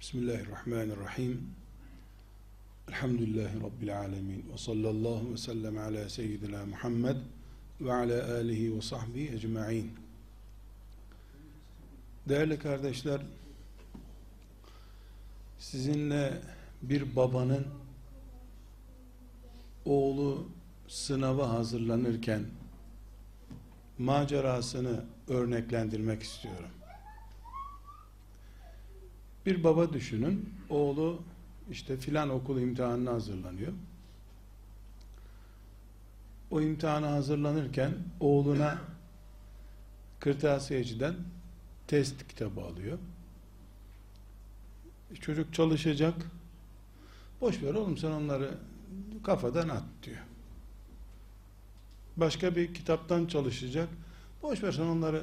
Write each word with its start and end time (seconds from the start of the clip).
Bismillahirrahmanirrahim. 0.00 1.50
Elhamdülillahi 2.88 3.60
Rabbil 3.60 3.98
alemin. 3.98 4.44
Ve 4.52 4.58
sallallahu 4.58 5.32
ve 5.32 5.36
sellem 5.36 5.78
ala 5.78 6.08
seyyidina 6.08 6.66
Muhammed 6.66 7.16
ve 7.80 7.92
ala 7.92 8.34
alihi 8.34 8.76
ve 8.76 8.82
sahbihi 8.82 9.34
ecma'in. 9.34 9.92
Değerli 12.28 12.58
kardeşler, 12.58 13.20
sizinle 15.58 16.32
bir 16.82 17.16
babanın 17.16 17.66
oğlu 19.84 20.48
sınava 20.88 21.50
hazırlanırken 21.50 22.44
macerasını 23.98 25.04
örneklendirmek 25.28 26.22
istiyorum. 26.22 26.77
Bir 29.48 29.64
baba 29.64 29.92
düşünün, 29.92 30.54
oğlu 30.70 31.22
işte 31.70 31.96
filan 31.96 32.30
okul 32.30 32.60
imtihanına 32.60 33.10
hazırlanıyor. 33.12 33.72
O 36.50 36.60
imtihana 36.60 37.12
hazırlanırken 37.12 37.94
oğluna 38.20 38.78
kırtasiyeciden 40.20 41.14
test 41.86 42.28
kitabı 42.28 42.60
alıyor. 42.60 42.98
Çocuk 45.20 45.54
çalışacak. 45.54 46.14
Boş 47.40 47.62
ver 47.62 47.74
oğlum 47.74 47.98
sen 47.98 48.10
onları 48.10 48.54
kafadan 49.24 49.68
at 49.68 49.84
diyor. 50.02 50.24
Başka 52.16 52.56
bir 52.56 52.74
kitaptan 52.74 53.26
çalışacak. 53.26 53.88
Boş 54.42 54.62
ver 54.62 54.72
sen 54.72 54.86
onları 54.86 55.22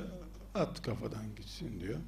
at 0.55 0.81
kafadan 0.81 1.35
gitsin 1.35 1.79
diyor. 1.79 1.99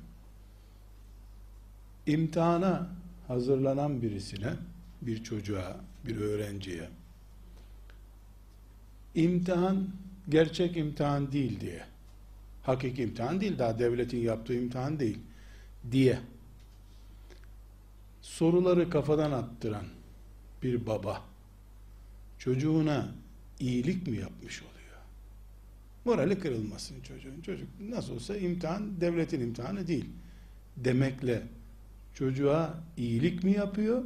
İmtihana 2.07 2.89
hazırlanan 3.27 4.01
birisine, 4.01 4.53
bir 5.01 5.23
çocuğa, 5.23 5.77
bir 6.05 6.17
öğrenciye 6.17 6.89
imtihan 9.15 9.87
gerçek 10.29 10.77
imtihan 10.77 11.31
değil 11.31 11.59
diye 11.59 11.83
hakiki 12.63 13.03
imtihan 13.03 13.41
değil 13.41 13.59
daha 13.59 13.79
devletin 13.79 14.17
yaptığı 14.17 14.55
imtihan 14.55 14.99
değil 14.99 15.19
diye 15.91 16.19
soruları 18.21 18.89
kafadan 18.89 19.31
attıran 19.31 19.85
bir 20.63 20.87
baba 20.87 21.21
çocuğuna 22.39 23.11
iyilik 23.59 24.07
mi 24.07 24.17
yapmış 24.17 24.61
oluyor? 24.61 24.77
Morali 26.05 26.39
kırılmasın 26.39 27.01
çocuğun. 27.01 27.41
Çocuk 27.41 27.67
nasıl 27.79 28.15
olsa 28.15 28.37
imtihan 28.37 29.01
devletin 29.01 29.39
imtihanı 29.39 29.87
değil. 29.87 30.05
Demekle 30.77 31.43
çocuğa 32.17 32.73
iyilik 32.97 33.43
mi 33.43 33.51
yapıyor? 33.51 34.03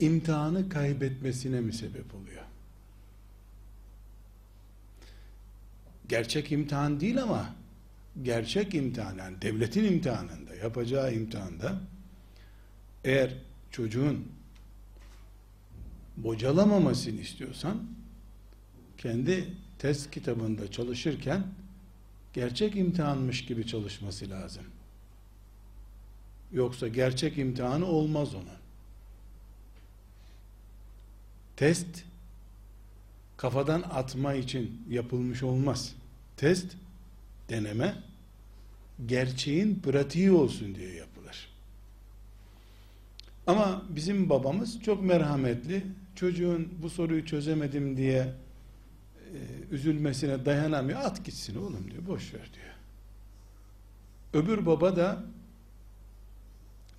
İmtihanı 0.00 0.68
kaybetmesine 0.68 1.60
mi 1.60 1.72
sebep 1.72 2.14
oluyor? 2.14 2.44
Gerçek 6.08 6.52
imtihan 6.52 7.00
değil 7.00 7.22
ama 7.22 7.54
gerçek 8.22 8.74
imtihan 8.74 9.18
yani 9.18 9.42
devletin 9.42 9.84
imtihanında 9.84 10.54
yapacağı 10.54 11.14
imtihanda 11.14 11.80
eğer 13.04 13.34
çocuğun 13.70 14.28
bocalamamasını 16.16 17.20
istiyorsan 17.20 17.82
kendi 18.98 19.54
test 19.78 20.10
kitabında 20.10 20.70
çalışırken 20.70 21.46
gerçek 22.32 22.76
imtihanmış 22.76 23.44
gibi 23.44 23.66
çalışması 23.66 24.30
lazım. 24.30 24.64
Yoksa 26.52 26.88
gerçek 26.88 27.38
imtihanı 27.38 27.86
olmaz 27.86 28.34
onun. 28.34 28.60
Test 31.56 32.04
kafadan 33.36 33.82
atma 33.82 34.34
için 34.34 34.82
yapılmış 34.90 35.42
olmaz. 35.42 35.94
Test 36.36 36.66
deneme 37.48 37.94
gerçeğin 39.06 39.80
pratiği 39.80 40.30
olsun 40.30 40.74
diye 40.74 40.94
yapılır. 40.94 41.48
Ama 43.46 43.82
bizim 43.88 44.30
babamız 44.30 44.82
çok 44.82 45.02
merhametli. 45.02 45.86
Çocuğun 46.14 46.68
bu 46.82 46.90
soruyu 46.90 47.26
çözemedim 47.26 47.96
diye 47.96 48.34
e, 49.34 49.38
üzülmesine 49.70 50.44
dayanamıyor. 50.44 51.00
At 51.00 51.24
gitsin 51.24 51.56
oğlum 51.56 51.90
diyor. 51.90 52.06
Boş 52.06 52.34
ver 52.34 52.50
diyor. 52.54 52.74
Öbür 54.44 54.66
baba 54.66 54.96
da 54.96 55.24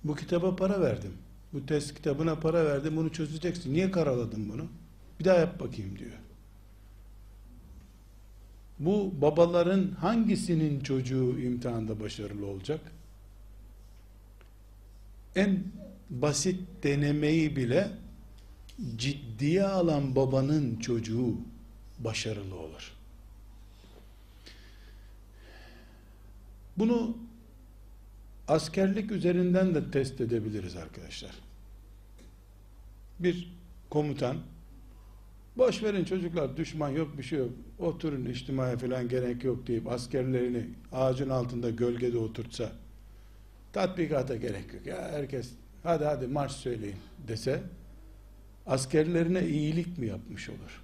bu 0.04 0.16
kitaba 0.16 0.56
para 0.56 0.80
verdim. 0.80 1.12
Bu 1.52 1.66
test 1.66 1.94
kitabına 1.94 2.40
para 2.40 2.64
verdim. 2.64 2.96
Bunu 2.96 3.12
çözeceksin. 3.12 3.74
Niye 3.74 3.90
karaladın 3.90 4.48
bunu? 4.48 4.66
Bir 5.20 5.24
daha 5.24 5.38
yap 5.38 5.60
bakayım 5.60 5.98
diyor. 5.98 6.12
Bu 8.78 9.12
babaların 9.20 9.90
hangisinin 9.90 10.80
çocuğu 10.80 11.40
imtihanda 11.40 12.00
başarılı 12.00 12.46
olacak? 12.46 12.80
En 15.36 15.64
basit 16.10 16.60
denemeyi 16.82 17.56
bile 17.56 17.90
ciddiye 18.96 19.64
alan 19.64 20.16
babanın 20.16 20.76
çocuğu 20.76 21.36
başarılı 21.98 22.54
olur. 22.56 22.92
Bunu 26.78 27.16
askerlik 28.52 29.12
üzerinden 29.12 29.74
de 29.74 29.90
test 29.90 30.20
edebiliriz 30.20 30.76
arkadaşlar. 30.76 31.30
Bir 33.18 33.52
komutan 33.90 34.36
boş 35.56 35.82
verin 35.82 36.04
çocuklar 36.04 36.56
düşman 36.56 36.88
yok 36.88 37.18
bir 37.18 37.22
şey 37.22 37.38
yok 37.38 37.50
oturun 37.78 38.24
içtimaya 38.24 38.78
falan 38.78 39.08
gerek 39.08 39.44
yok 39.44 39.66
deyip 39.66 39.88
askerlerini 39.88 40.66
ağacın 40.92 41.30
altında 41.30 41.70
gölgede 41.70 42.18
oturtsa 42.18 42.72
tatbikata 43.72 44.36
gerek 44.36 44.74
yok 44.74 44.86
ya 44.86 45.08
herkes 45.12 45.50
hadi 45.82 46.04
hadi 46.04 46.26
marş 46.26 46.52
söyleyin 46.52 46.98
dese 47.28 47.62
askerlerine 48.66 49.46
iyilik 49.46 49.98
mi 49.98 50.06
yapmış 50.06 50.48
olur? 50.48 50.82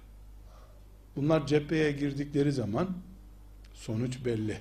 Bunlar 1.15 1.47
cepheye 1.47 1.91
girdikleri 1.91 2.51
zaman 2.51 2.89
sonuç 3.73 4.25
belli. 4.25 4.57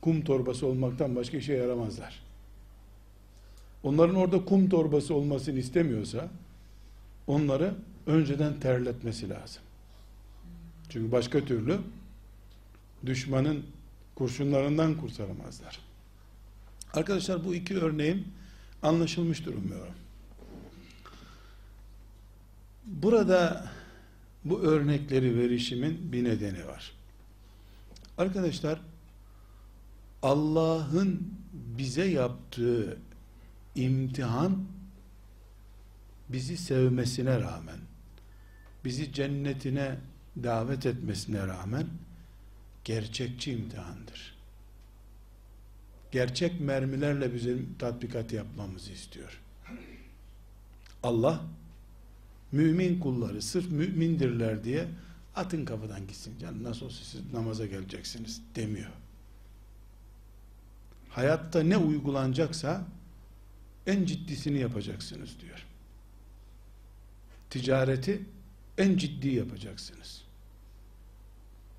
Kum 0.00 0.24
torbası 0.24 0.66
olmaktan 0.66 1.16
başka 1.16 1.36
işe 1.36 1.52
yaramazlar. 1.52 2.22
Onların 3.82 4.16
orada 4.16 4.44
kum 4.44 4.68
torbası 4.68 5.14
olmasını 5.14 5.58
istemiyorsa 5.58 6.28
onları 7.26 7.74
önceden 8.06 8.60
terletmesi 8.60 9.28
lazım. 9.28 9.62
Çünkü 10.88 11.12
başka 11.12 11.44
türlü 11.44 11.78
düşmanın 13.06 13.66
kurşunlarından 14.14 14.96
kurtaramazlar. 14.96 15.80
Arkadaşlar 16.92 17.44
bu 17.44 17.54
iki 17.54 17.78
örneğim 17.78 18.24
anlaşılmıştır 18.82 19.54
umuyorum. 19.54 19.94
Burada 22.86 23.70
bu 24.44 24.60
örnekleri 24.62 25.38
verişimin 25.38 26.12
bir 26.12 26.24
nedeni 26.24 26.66
var. 26.66 26.92
Arkadaşlar 28.18 28.80
Allah'ın 30.26 31.34
bize 31.52 32.04
yaptığı 32.04 32.98
imtihan 33.74 34.64
bizi 36.28 36.56
sevmesine 36.56 37.40
rağmen 37.40 37.78
bizi 38.84 39.12
cennetine 39.12 39.98
davet 40.42 40.86
etmesine 40.86 41.46
rağmen 41.46 41.86
gerçekçi 42.84 43.52
imtihandır. 43.52 44.36
Gerçek 46.12 46.60
mermilerle 46.60 47.34
bizim 47.34 47.74
tatbikat 47.78 48.32
yapmamızı 48.32 48.92
istiyor. 48.92 49.40
Allah 51.02 51.44
mümin 52.52 53.00
kulları 53.00 53.42
sırf 53.42 53.70
mümindirler 53.70 54.64
diye 54.64 54.88
atın 55.36 55.64
kafadan 55.64 56.06
gitsin 56.06 56.38
canım 56.38 56.62
nasıl 56.62 56.86
olsa 56.86 57.04
siz 57.04 57.32
namaza 57.32 57.66
geleceksiniz 57.66 58.42
demiyor. 58.54 59.05
Hayatta 61.16 61.62
ne 61.62 61.76
uygulanacaksa 61.76 62.84
en 63.86 64.04
ciddisini 64.04 64.58
yapacaksınız 64.58 65.40
diyor. 65.40 65.66
Ticareti 67.50 68.22
en 68.78 68.96
ciddi 68.96 69.28
yapacaksınız. 69.28 70.22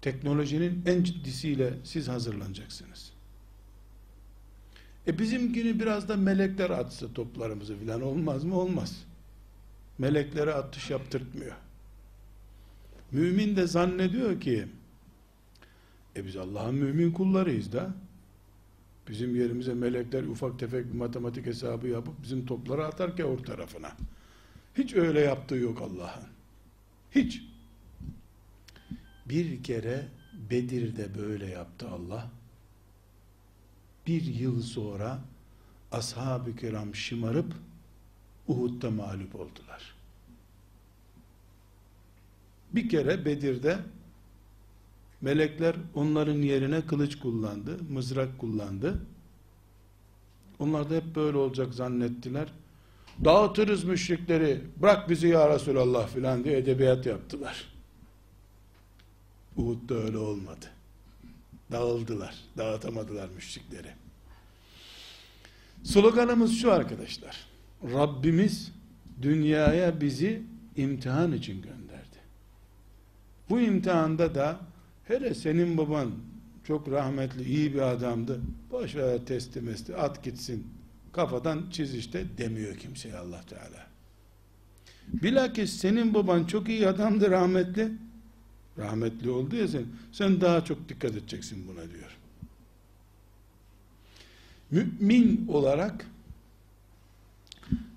Teknolojinin 0.02 0.84
en 0.86 1.04
ciddisiyle 1.04 1.74
siz 1.84 2.08
hazırlanacaksınız. 2.08 3.12
E 5.08 5.20
bizimkini 5.20 5.80
biraz 5.80 6.10
da 6.10 6.16
melekler 6.18 6.70
atsa 6.70 7.14
toplarımızı 7.14 7.78
filan 7.78 8.02
olmaz 8.02 8.44
mı? 8.44 8.60
Olmaz. 8.60 9.06
Meleklere 9.98 10.54
atış 10.54 10.90
yaptırtmıyor. 10.90 11.56
Mümin 13.12 13.56
de 13.56 13.68
zannediyor 13.68 14.42
ki 14.42 14.68
e 16.16 16.26
biz 16.26 16.36
Allah'ın 16.36 16.76
mümin 16.76 17.12
kullarıyız 17.12 17.74
da 17.74 17.94
Bizim 19.10 19.36
yerimize 19.36 19.74
melekler 19.74 20.24
ufak 20.24 20.60
tefek 20.60 20.94
bir 20.94 20.98
matematik 20.98 21.46
hesabı 21.46 21.88
yapıp 21.88 22.24
bizim 22.24 22.46
topları 22.46 22.86
atar 22.86 23.16
ki 23.16 23.26
or 23.26 23.38
tarafına. 23.38 23.92
Hiç 24.78 24.94
öyle 24.94 25.20
yaptığı 25.20 25.56
yok 25.56 25.82
Allah'ın. 25.82 26.28
Hiç. 27.12 27.42
Bir 29.26 29.64
kere 29.64 30.08
Bedir'de 30.52 31.18
böyle 31.18 31.46
yaptı 31.46 31.88
Allah. 31.90 32.32
Bir 34.08 34.22
yıl 34.22 34.62
sonra 34.62 35.20
ashab-ı 35.92 36.56
kiram 36.56 36.96
şımarıp 36.96 37.54
Uhud'da 38.48 38.92
mağlup 38.92 39.36
oldular. 39.36 39.96
Bir 42.72 42.90
kere 42.90 43.26
Bedir'de 43.26 43.80
melekler 45.22 45.76
onların 45.94 46.42
yerine 46.42 46.86
kılıç 46.86 47.20
kullandı, 47.20 47.78
mızrak 47.90 48.40
kullandı. 48.40 49.02
Onlar 50.60 50.90
da 50.90 50.96
hep 50.96 51.16
böyle 51.16 51.38
olacak 51.38 51.74
zannettiler. 51.74 52.48
Dağıtırız 53.26 53.84
müşrikleri, 53.84 54.62
bırak 54.82 55.10
bizi 55.10 55.28
ya 55.28 55.50
Resulallah 55.50 56.08
filan 56.08 56.44
diye 56.44 56.58
edebiyat 56.58 57.06
yaptılar. 57.06 57.66
Uhud'da 59.58 59.96
öyle 59.96 60.18
olmadı. 60.18 60.66
Dağıldılar, 61.72 62.36
dağıtamadılar 62.58 63.30
müşrikleri. 63.30 63.92
Sloganımız 65.84 66.58
şu 66.62 66.72
arkadaşlar. 66.72 67.46
Rabbimiz 67.84 68.72
dünyaya 69.22 70.02
bizi 70.02 70.44
imtihan 70.76 71.32
için 71.32 71.62
gönderdi. 71.62 72.18
Bu 73.50 73.62
imtihanda 73.62 74.36
da 74.36 74.60
hele 75.08 75.34
senin 75.34 75.78
baban 75.78 76.12
çok 76.64 76.92
rahmetli 76.92 77.44
iyi 77.44 77.74
bir 77.74 77.82
adamdı. 77.82 78.42
Boş 78.72 78.96
ver 78.96 79.26
testi 79.26 79.62
mesti 79.62 79.96
at 79.96 80.24
gitsin. 80.24 80.68
Kafadan 81.12 81.70
çiz 81.72 81.96
işte 81.96 82.26
demiyor 82.38 82.78
kimseye 82.78 83.18
Allah 83.18 83.42
Teala. 83.50 83.88
Bilakis 85.08 85.74
senin 85.74 86.14
baban 86.14 86.44
çok 86.44 86.70
iyi 86.70 86.88
adamdı 86.88 87.32
rahmetli. 87.32 87.92
Rahmetli 88.78 89.30
oldu 89.30 89.56
ya 89.56 89.68
sen. 89.68 89.86
Sen 90.12 90.42
daha 90.42 90.66
çok 90.66 90.90
dikkat 90.90 91.12
edeceksin 91.12 91.68
buna 91.68 91.92
diyor. 91.92 92.18
Mümin 94.72 95.48
olarak 95.48 96.06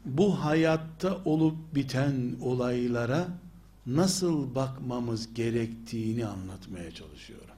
bu 0.04 0.44
hayatta 0.44 1.20
olup 1.24 1.56
biten 1.74 2.36
olaylara 2.42 3.28
nasıl 3.86 4.54
bakmamız 4.54 5.34
gerektiğini 5.34 6.26
anlatmaya 6.26 6.90
çalışıyorum. 6.90 7.54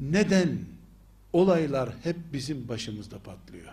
Neden 0.00 0.58
olaylar 1.32 1.94
hep 2.02 2.16
bizim 2.32 2.68
başımızda 2.68 3.18
patlıyor? 3.18 3.72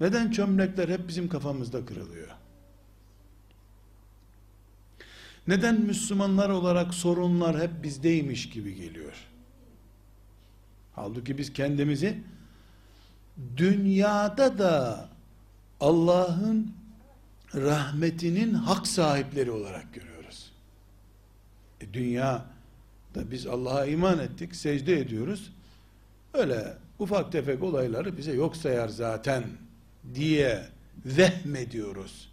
Neden 0.00 0.30
çömlekler 0.30 0.88
hep 0.88 1.08
bizim 1.08 1.28
kafamızda 1.28 1.84
kırılıyor? 1.84 2.28
Neden 5.48 5.80
Müslümanlar 5.80 6.48
olarak 6.48 6.94
sorunlar 6.94 7.60
hep 7.60 7.82
bizdeymiş 7.82 8.50
gibi 8.50 8.74
geliyor? 8.74 9.14
Halbuki 10.94 11.38
biz 11.38 11.52
kendimizi 11.52 12.18
dünyada 13.56 14.58
da 14.58 15.08
Allah'ın 15.80 16.77
rahmetinin 17.54 18.54
hak 18.54 18.86
sahipleri 18.86 19.50
olarak 19.50 19.94
görüyoruz. 19.94 20.52
E 21.80 21.94
dünya 21.94 22.46
da 23.14 23.30
biz 23.30 23.46
Allah'a 23.46 23.86
iman 23.86 24.18
ettik, 24.18 24.56
secde 24.56 25.00
ediyoruz. 25.00 25.52
Öyle 26.34 26.76
ufak 26.98 27.32
tefek 27.32 27.62
olayları 27.62 28.16
bize 28.16 28.32
yok 28.32 28.56
sayar 28.56 28.88
zaten 28.88 29.44
diye 30.14 30.66
vehmediyoruz. 31.06 32.28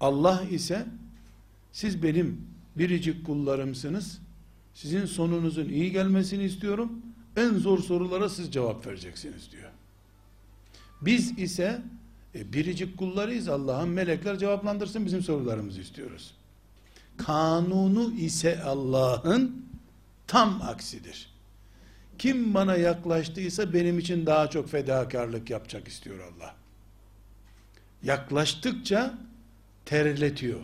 Allah 0.00 0.42
ise 0.50 0.86
siz 1.72 2.02
benim 2.02 2.46
biricik 2.76 3.26
kullarımsınız. 3.26 4.18
Sizin 4.74 5.06
sonunuzun 5.06 5.68
iyi 5.68 5.92
gelmesini 5.92 6.44
istiyorum. 6.44 6.92
En 7.36 7.54
zor 7.54 7.78
sorulara 7.78 8.28
siz 8.28 8.52
cevap 8.52 8.86
vereceksiniz 8.86 9.52
diyor. 9.52 9.70
Biz 11.00 11.38
ise 11.38 11.82
e, 12.34 12.52
biricik 12.52 12.98
kullarıyız 12.98 13.48
Allah'ın 13.48 13.88
melekler 13.88 14.38
cevaplandırsın 14.38 15.06
bizim 15.06 15.22
sorularımızı 15.22 15.80
istiyoruz. 15.80 16.34
Kanunu 17.16 18.12
ise 18.12 18.62
Allah'ın 18.62 19.66
tam 20.26 20.62
aksidir. 20.62 21.32
Kim 22.18 22.54
bana 22.54 22.76
yaklaştıysa 22.76 23.72
benim 23.72 23.98
için 23.98 24.26
daha 24.26 24.50
çok 24.50 24.70
fedakarlık 24.70 25.50
yapacak 25.50 25.88
istiyor 25.88 26.18
Allah. 26.18 26.54
Yaklaştıkça 28.02 29.14
terletiyor. 29.84 30.60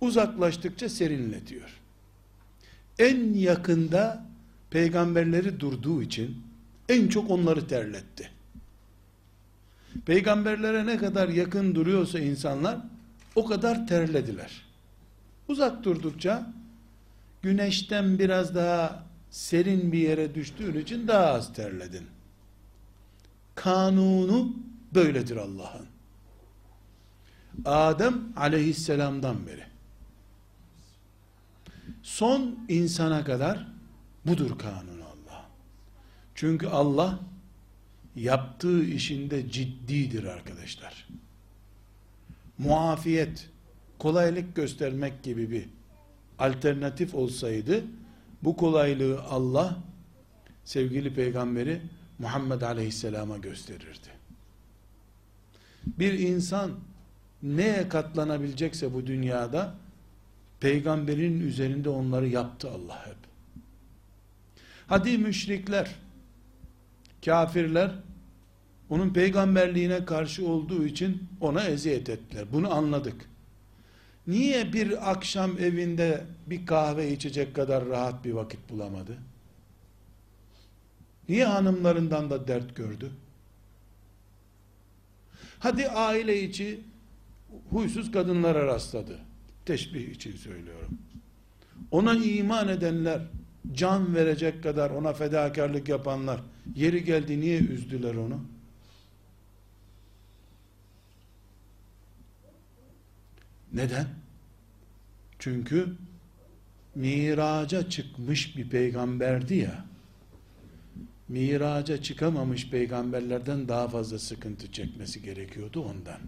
Uzaklaştıkça 0.00 0.88
serinletiyor. 0.88 1.80
En 2.98 3.34
yakında 3.34 4.24
peygamberleri 4.70 5.60
durduğu 5.60 6.02
için 6.02 6.42
en 6.88 7.08
çok 7.08 7.30
onları 7.30 7.66
terletti. 7.66 8.30
Peygamberlere 10.06 10.86
ne 10.86 10.96
kadar 10.96 11.28
yakın 11.28 11.74
duruyorsa 11.74 12.18
insanlar 12.18 12.78
o 13.34 13.46
kadar 13.46 13.86
terlediler. 13.86 14.64
Uzak 15.48 15.84
durdukça 15.84 16.52
güneşten 17.42 18.18
biraz 18.18 18.54
daha 18.54 19.04
serin 19.30 19.92
bir 19.92 19.98
yere 19.98 20.34
düştüğün 20.34 20.80
için 20.80 21.08
daha 21.08 21.26
az 21.26 21.52
terledin. 21.52 22.06
Kanunu 23.54 24.52
böyledir 24.94 25.36
Allah'ın. 25.36 25.86
Adem 27.64 28.18
aleyhisselamdan 28.36 29.46
beri 29.46 29.64
son 32.02 32.58
insana 32.68 33.24
kadar 33.24 33.66
budur 34.26 34.58
kanunu 34.58 35.04
Allah. 35.04 35.44
Çünkü 36.34 36.66
Allah 36.66 37.18
yaptığı 38.16 38.84
işinde 38.84 39.50
ciddidir 39.50 40.24
arkadaşlar. 40.24 41.08
Muafiyet, 42.58 43.48
kolaylık 43.98 44.56
göstermek 44.56 45.22
gibi 45.22 45.50
bir 45.50 45.64
alternatif 46.38 47.14
olsaydı, 47.14 47.84
bu 48.42 48.56
kolaylığı 48.56 49.22
Allah, 49.22 49.78
sevgili 50.64 51.14
peygamberi 51.14 51.82
Muhammed 52.18 52.60
Aleyhisselam'a 52.60 53.38
gösterirdi. 53.38 54.08
Bir 55.86 56.18
insan 56.18 56.72
neye 57.42 57.88
katlanabilecekse 57.88 58.94
bu 58.94 59.06
dünyada, 59.06 59.74
peygamberin 60.60 61.40
üzerinde 61.40 61.88
onları 61.88 62.28
yaptı 62.28 62.70
Allah 62.70 63.06
hep. 63.06 63.16
Hadi 64.86 65.18
müşrikler, 65.18 65.96
kafirler 67.24 67.90
onun 68.90 69.12
peygamberliğine 69.12 70.04
karşı 70.04 70.48
olduğu 70.48 70.86
için 70.86 71.28
ona 71.40 71.64
eziyet 71.64 72.08
ettiler. 72.08 72.44
Bunu 72.52 72.74
anladık. 72.74 73.30
Niye 74.26 74.72
bir 74.72 75.10
akşam 75.10 75.58
evinde 75.58 76.24
bir 76.46 76.66
kahve 76.66 77.12
içecek 77.12 77.54
kadar 77.54 77.86
rahat 77.86 78.24
bir 78.24 78.32
vakit 78.32 78.70
bulamadı? 78.70 79.18
Niye 81.28 81.44
hanımlarından 81.44 82.30
da 82.30 82.48
dert 82.48 82.76
gördü? 82.76 83.10
Hadi 85.58 85.88
aile 85.88 86.42
içi 86.42 86.80
huysuz 87.70 88.12
kadınlara 88.12 88.66
rastladı. 88.66 89.18
Teşbih 89.66 90.10
için 90.10 90.36
söylüyorum. 90.36 90.98
Ona 91.90 92.14
iman 92.14 92.68
edenler 92.68 93.22
can 93.72 94.14
verecek 94.14 94.62
kadar 94.62 94.90
ona 94.90 95.12
fedakarlık 95.12 95.88
yapanlar 95.88 96.40
yeri 96.74 97.04
geldi 97.04 97.40
niye 97.40 97.58
üzdüler 97.58 98.14
onu? 98.14 98.40
Neden? 103.72 104.06
Çünkü 105.38 105.86
miraca 106.94 107.88
çıkmış 107.90 108.56
bir 108.56 108.68
peygamberdi 108.68 109.54
ya. 109.54 109.84
Miraca 111.28 112.02
çıkamamış 112.02 112.70
peygamberlerden 112.70 113.68
daha 113.68 113.88
fazla 113.88 114.18
sıkıntı 114.18 114.72
çekmesi 114.72 115.22
gerekiyordu 115.22 115.82
ondan. 115.82 116.20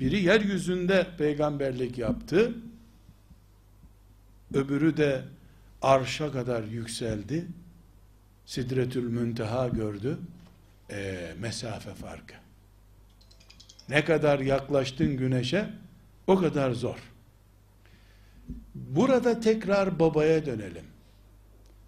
Biri 0.00 0.22
yeryüzünde 0.22 1.06
peygamberlik 1.18 1.98
yaptı 1.98 2.54
öbürü 4.54 4.96
de 4.96 5.24
arşa 5.82 6.32
kadar 6.32 6.62
yükseldi. 6.62 7.46
Sidretül 8.46 9.04
Münteha 9.04 9.68
gördü. 9.68 10.18
E, 10.90 11.32
mesafe 11.40 11.94
farkı. 11.94 12.34
Ne 13.88 14.04
kadar 14.04 14.38
yaklaştın 14.38 15.16
güneşe 15.16 15.70
o 16.26 16.36
kadar 16.36 16.72
zor. 16.72 16.98
Burada 18.74 19.40
tekrar 19.40 19.98
babaya 19.98 20.46
dönelim. 20.46 20.84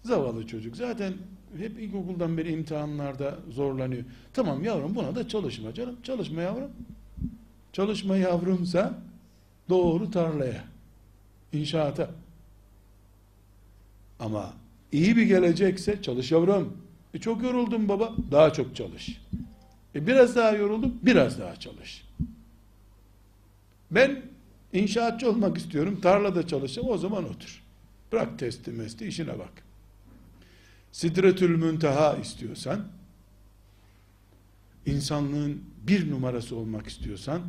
Zavallı 0.03 0.47
çocuk. 0.47 0.77
Zaten 0.77 1.13
hep 1.57 1.79
ilkokuldan 1.79 2.37
beri 2.37 2.51
imtihanlarda 2.51 3.39
zorlanıyor. 3.49 4.03
Tamam 4.33 4.63
yavrum 4.63 4.95
buna 4.95 5.15
da 5.15 5.27
çalışma 5.27 5.73
canım. 5.73 5.95
Çalışma 6.03 6.41
yavrum. 6.41 6.71
Çalışma 7.73 8.17
yavrumsa 8.17 8.93
doğru 9.69 10.11
tarlaya, 10.11 10.63
inşaata. 11.53 12.09
Ama 14.19 14.53
iyi 14.91 15.17
bir 15.17 15.23
gelecekse 15.23 16.01
çalış 16.01 16.31
yavrum. 16.31 16.77
E 17.13 17.19
çok 17.19 17.43
yoruldum 17.43 17.89
baba. 17.89 18.13
Daha 18.31 18.53
çok 18.53 18.75
çalış. 18.75 19.21
E 19.95 20.07
biraz 20.07 20.35
daha 20.35 20.51
yoruldum. 20.51 20.99
Biraz 21.03 21.39
daha 21.39 21.55
çalış. 21.55 22.05
Ben 23.91 24.21
inşaatçı 24.73 25.29
olmak 25.29 25.57
istiyorum. 25.57 25.99
Tarlada 26.01 26.47
çalışacağım. 26.47 26.89
O 26.89 26.97
zaman 26.97 27.29
otur. 27.29 27.63
Bırak 28.11 28.39
testi 28.39 28.71
mesti 28.71 29.05
işine 29.05 29.39
bak. 29.39 29.63
Sidretül 30.91 31.55
münteha 31.55 32.15
istiyorsan 32.15 32.87
insanlığın 34.85 35.63
bir 35.87 36.11
numarası 36.11 36.55
olmak 36.55 36.87
istiyorsan 36.87 37.41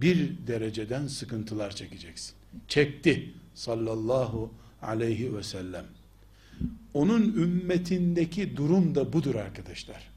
bir 0.00 0.46
dereceden 0.46 1.06
sıkıntılar 1.06 1.76
çekeceksin. 1.76 2.34
Çekti 2.68 3.34
sallallahu 3.54 4.50
aleyhi 4.82 5.36
ve 5.36 5.42
sellem. 5.42 5.84
Onun 6.94 7.22
ümmetindeki 7.22 8.56
durum 8.56 8.94
da 8.94 9.12
budur 9.12 9.34
arkadaşlar. 9.34 10.10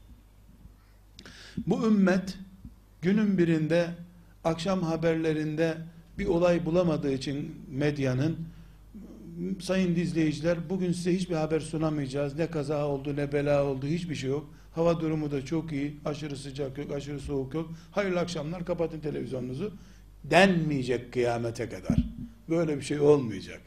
Bu 1.66 1.86
ümmet 1.86 2.38
günün 3.02 3.38
birinde 3.38 3.90
akşam 4.44 4.82
haberlerinde 4.82 5.76
bir 6.18 6.26
olay 6.26 6.66
bulamadığı 6.66 7.12
için 7.12 7.54
medyanın 7.70 8.36
sayın 9.60 9.94
izleyiciler 9.94 10.58
bugün 10.70 10.92
size 10.92 11.14
hiçbir 11.14 11.34
haber 11.34 11.60
sunamayacağız. 11.60 12.38
Ne 12.38 12.50
kaza 12.50 12.86
oldu 12.86 13.16
ne 13.16 13.32
bela 13.32 13.64
oldu 13.64 13.86
hiçbir 13.86 14.14
şey 14.14 14.30
yok. 14.30 14.50
Hava 14.74 15.00
durumu 15.00 15.30
da 15.30 15.44
çok 15.44 15.72
iyi. 15.72 15.96
Aşırı 16.04 16.36
sıcak 16.36 16.78
yok, 16.78 16.92
aşırı 16.92 17.20
soğuk 17.20 17.54
yok. 17.54 17.70
Hayırlı 17.90 18.20
akşamlar 18.20 18.64
kapatın 18.64 19.00
televizyonunuzu. 19.00 19.72
Denmeyecek 20.24 21.12
kıyamete 21.12 21.68
kadar. 21.68 21.96
Böyle 22.48 22.76
bir 22.76 22.82
şey 22.82 23.00
olmayacak. 23.00 23.60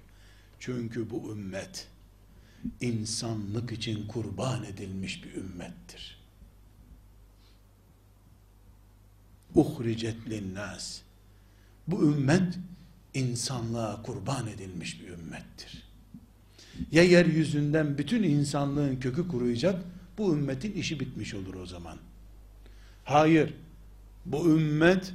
Çünkü 0.60 1.10
bu 1.10 1.32
ümmet 1.32 1.88
insanlık 2.82 3.72
için 3.72 4.08
kurban 4.08 4.64
edilmiş 4.64 5.24
bir 5.24 5.34
ümmettir. 5.34 6.18
Uhricet 9.56 10.30
linnas. 10.30 11.02
Bu 11.88 12.04
ümmet 12.04 12.60
insanlığa 13.14 14.02
kurban 14.02 14.48
edilmiş 14.48 15.02
bir 15.02 15.08
ümmettir. 15.08 15.84
Ya 16.92 17.04
yeryüzünden 17.04 17.98
bütün 17.98 18.24
insanlığın 18.24 18.96
kökü 18.96 19.28
kuruyacak, 19.28 19.84
bu 20.18 20.34
ümmetin 20.34 20.72
işi 20.72 21.00
bitmiş 21.00 21.34
olur 21.34 21.54
o 21.54 21.66
zaman. 21.66 21.98
Hayır, 23.04 23.54
bu 24.26 24.50
ümmet 24.50 25.14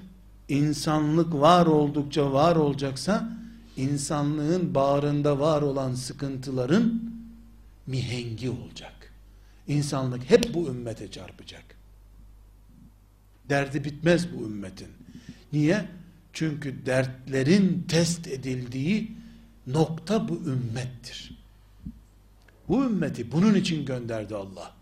insanlık 0.49 1.35
var 1.35 1.67
oldukça 1.67 2.33
var 2.33 2.57
olacaksa, 2.57 3.37
insanlığın 3.77 4.75
bağrında 4.75 5.39
var 5.39 5.63
olan 5.63 5.95
sıkıntıların 5.95 7.12
mihengi 7.87 8.51
olacak. 8.51 9.13
İnsanlık 9.69 10.31
hep 10.31 10.55
bu 10.55 10.69
ümmete 10.69 11.11
çarpacak. 11.11 11.65
Derdi 13.49 13.85
bitmez 13.85 14.33
bu 14.33 14.45
ümmetin. 14.45 14.89
Niye? 15.53 15.89
Çünkü 16.33 16.87
dertlerin 16.87 17.85
test 17.89 18.27
edildiği 18.27 19.13
nokta 19.67 20.29
bu 20.29 20.35
ümmettir. 20.35 21.39
Bu 22.69 22.85
ümmeti 22.85 23.33
bunun 23.33 23.55
için 23.55 23.85
gönderdi 23.85 24.35
Allah. 24.35 24.75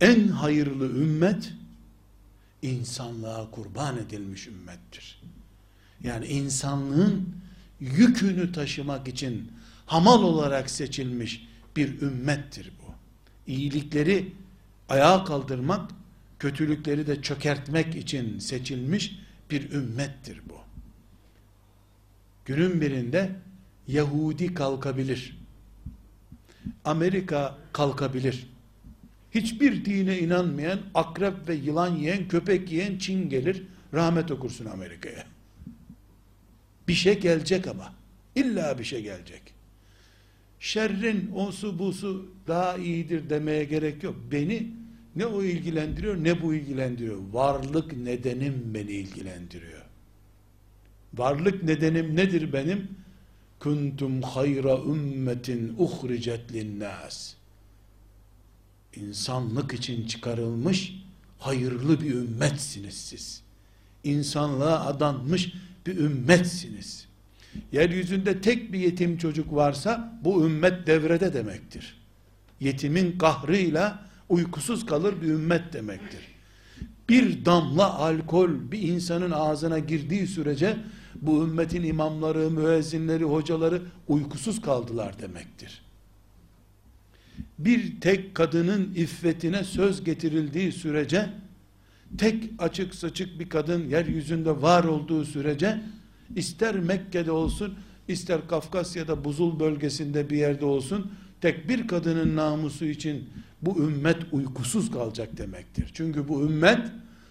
En 0.00 0.28
hayırlı 0.28 0.84
ümmet 0.84 1.52
insanlığa 2.62 3.50
kurban 3.50 3.98
edilmiş 3.98 4.46
ümmettir. 4.46 5.22
Yani 6.02 6.26
insanlığın 6.26 7.34
yükünü 7.80 8.52
taşımak 8.52 9.08
için 9.08 9.52
hamal 9.92 10.22
olarak 10.22 10.70
seçilmiş 10.70 11.48
bir 11.76 12.02
ümmettir 12.02 12.72
bu. 12.80 12.92
İyilikleri 13.46 14.32
ayağa 14.88 15.24
kaldırmak, 15.24 15.90
kötülükleri 16.38 17.06
de 17.06 17.22
çökertmek 17.22 17.96
için 17.96 18.38
seçilmiş 18.38 19.18
bir 19.50 19.70
ümmettir 19.70 20.40
bu. 20.48 20.54
Günün 22.44 22.80
birinde 22.80 23.30
Yahudi 23.88 24.54
kalkabilir. 24.54 25.38
Amerika 26.84 27.58
kalkabilir. 27.72 28.46
Hiçbir 29.30 29.84
dine 29.84 30.18
inanmayan, 30.18 30.80
akrep 30.94 31.48
ve 31.48 31.54
yılan 31.54 31.96
yiyen, 31.96 32.28
köpek 32.28 32.72
yiyen 32.72 32.98
Çin 32.98 33.28
gelir, 33.28 33.62
rahmet 33.94 34.30
okursun 34.30 34.66
Amerika'ya. 34.66 35.24
Bir 36.88 36.94
şey 36.94 37.20
gelecek 37.20 37.66
ama. 37.66 37.94
İlla 38.34 38.78
bir 38.78 38.84
şey 38.84 39.02
gelecek. 39.02 39.51
Şerrin 40.62 41.30
osu 41.34 41.78
busu 41.78 42.26
daha 42.48 42.76
iyidir 42.76 43.30
demeye 43.30 43.64
gerek 43.64 44.02
yok. 44.02 44.16
Beni 44.32 44.70
ne 45.16 45.26
o 45.26 45.42
ilgilendiriyor 45.42 46.24
ne 46.24 46.42
bu 46.42 46.54
ilgilendiriyor. 46.54 47.18
Varlık 47.32 47.96
nedenim 47.96 48.74
beni 48.74 48.90
ilgilendiriyor. 48.90 49.82
Varlık 51.14 51.62
nedenim 51.62 52.16
nedir 52.16 52.52
benim? 52.52 52.88
Kuntum 53.58 54.22
hayra 54.22 54.78
ümmetin 54.78 55.74
uhricet 55.78 56.52
linnas. 56.52 57.34
İnsanlık 58.96 59.74
için 59.74 60.06
çıkarılmış 60.06 60.94
hayırlı 61.38 62.00
bir 62.00 62.14
ümmetsiniz 62.14 62.94
siz. 62.94 63.42
İnsanlığa 64.04 64.86
adanmış 64.86 65.52
bir 65.86 65.96
ümmetsiniz. 65.96 67.11
Yeryüzünde 67.72 68.40
tek 68.40 68.72
bir 68.72 68.78
yetim 68.78 69.18
çocuk 69.18 69.54
varsa 69.54 70.18
bu 70.24 70.46
ümmet 70.46 70.86
devrede 70.86 71.34
demektir. 71.34 72.02
Yetimin 72.60 73.18
kahrıyla 73.18 74.06
uykusuz 74.28 74.86
kalır 74.86 75.22
bir 75.22 75.28
ümmet 75.28 75.72
demektir. 75.72 76.20
Bir 77.08 77.44
damla 77.44 77.94
alkol 77.94 78.50
bir 78.72 78.82
insanın 78.82 79.30
ağzına 79.30 79.78
girdiği 79.78 80.26
sürece 80.26 80.76
bu 81.14 81.44
ümmetin 81.44 81.82
imamları, 81.82 82.50
müezzinleri, 82.50 83.24
hocaları 83.24 83.82
uykusuz 84.08 84.60
kaldılar 84.60 85.18
demektir. 85.18 85.82
Bir 87.58 88.00
tek 88.00 88.34
kadının 88.34 88.94
iffetine 88.94 89.64
söz 89.64 90.04
getirildiği 90.04 90.72
sürece 90.72 91.30
tek 92.18 92.44
açık 92.58 92.94
saçık 92.94 93.40
bir 93.40 93.48
kadın 93.48 93.88
yeryüzünde 93.88 94.62
var 94.62 94.84
olduğu 94.84 95.24
sürece 95.24 95.80
ister 96.36 96.74
Mekke'de 96.74 97.30
olsun 97.30 97.74
ister 98.08 98.48
Kafkasya'da 98.48 99.24
buzul 99.24 99.60
bölgesinde 99.60 100.30
bir 100.30 100.36
yerde 100.36 100.64
olsun 100.64 101.12
tek 101.40 101.68
bir 101.68 101.86
kadının 101.88 102.36
namusu 102.36 102.84
için 102.84 103.28
bu 103.62 103.78
ümmet 103.78 104.16
uykusuz 104.32 104.90
kalacak 104.90 105.36
demektir. 105.36 105.90
Çünkü 105.94 106.28
bu 106.28 106.42
ümmet 106.42 106.80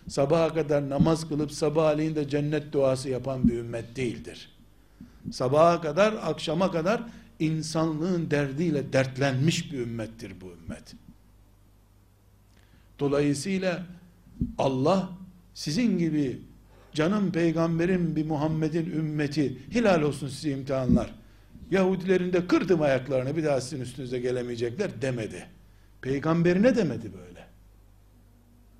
sabaha 0.07 0.53
kadar 0.53 0.89
namaz 0.89 1.29
kılıp 1.29 1.51
sabahleyin 1.51 2.15
de 2.15 2.29
cennet 2.29 2.73
duası 2.73 3.09
yapan 3.09 3.49
bir 3.49 3.53
ümmet 3.53 3.95
değildir. 3.95 4.49
Sabaha 5.31 5.81
kadar 5.81 6.13
akşama 6.13 6.71
kadar 6.71 7.03
insanlığın 7.39 8.31
derdiyle 8.31 8.93
dertlenmiş 8.93 9.73
bir 9.73 9.79
ümmettir 9.79 10.33
bu 10.41 10.45
ümmet. 10.45 10.93
Dolayısıyla 12.99 13.85
Allah 14.57 15.09
sizin 15.53 15.97
gibi 15.97 16.41
canım 16.93 17.31
peygamberin 17.31 18.15
bir 18.15 18.25
Muhammed'in 18.25 18.91
ümmeti 18.91 19.57
hilal 19.71 20.01
olsun 20.01 20.27
size 20.27 20.51
imtihanlar. 20.51 21.13
Yahudilerin 21.71 22.33
de 22.33 22.47
kırdım 22.47 22.81
ayaklarını 22.81 23.37
bir 23.37 23.43
daha 23.43 23.61
sizin 23.61 23.81
üstünüze 23.81 24.19
gelemeyecekler 24.19 25.01
demedi. 25.01 25.45
Peygamberine 26.01 26.75
demedi 26.75 27.11
böyle. 27.13 27.45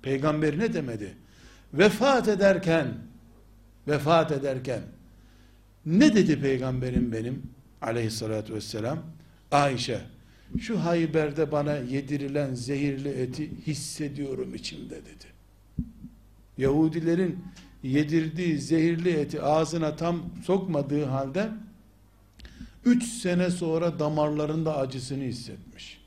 Peygamberine 0.02 0.74
demedi. 0.74 1.14
Vefat 1.74 2.28
ederken 2.28 2.86
vefat 3.88 4.32
ederken 4.32 4.80
ne 5.86 6.14
dedi 6.14 6.40
peygamberim 6.40 7.12
benim 7.12 7.42
aleyhissalatü 7.82 8.54
vesselam 8.54 8.98
Ayşe 9.50 10.00
şu 10.60 10.84
Hayber'de 10.84 11.52
bana 11.52 11.76
yedirilen 11.76 12.54
zehirli 12.54 13.08
eti 13.08 13.50
hissediyorum 13.66 14.54
içimde 14.54 14.96
dedi. 14.96 15.26
Yahudilerin 16.58 17.44
yedirdiği 17.82 18.58
zehirli 18.58 19.10
eti 19.10 19.42
ağzına 19.42 19.96
tam 19.96 20.22
sokmadığı 20.44 21.04
halde 21.04 21.50
üç 22.84 23.04
sene 23.04 23.50
sonra 23.50 23.98
damarlarında 23.98 24.76
acısını 24.76 25.22
hissetmiş. 25.22 26.02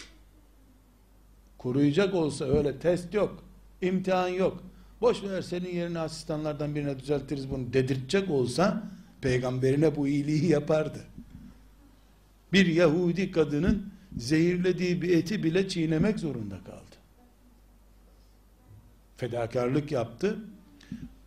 Kuruyacak 1.57 2.13
olsa 2.13 2.45
öyle 2.45 2.79
test 2.79 3.13
yok, 3.13 3.43
imtihan 3.81 4.27
yok. 4.27 4.63
Boş 5.01 5.23
ver 5.23 5.41
senin 5.41 5.75
yerine 5.75 5.99
asistanlardan 5.99 6.75
birine 6.75 6.99
düzeltiriz 6.99 7.49
bunu 7.49 7.73
dedirtecek 7.73 8.29
olsa 8.29 8.83
peygamberine 9.21 9.95
bu 9.95 10.07
iyiliği 10.07 10.45
yapardı. 10.45 10.99
Bir 12.53 12.65
Yahudi 12.65 13.31
kadının 13.31 13.89
zehirlediği 14.17 15.01
bir 15.01 15.17
eti 15.17 15.43
bile 15.43 15.67
çiğnemek 15.67 16.19
zorunda 16.19 16.55
kaldı. 16.55 16.95
Fedakarlık 19.17 19.91
yaptı. 19.91 20.39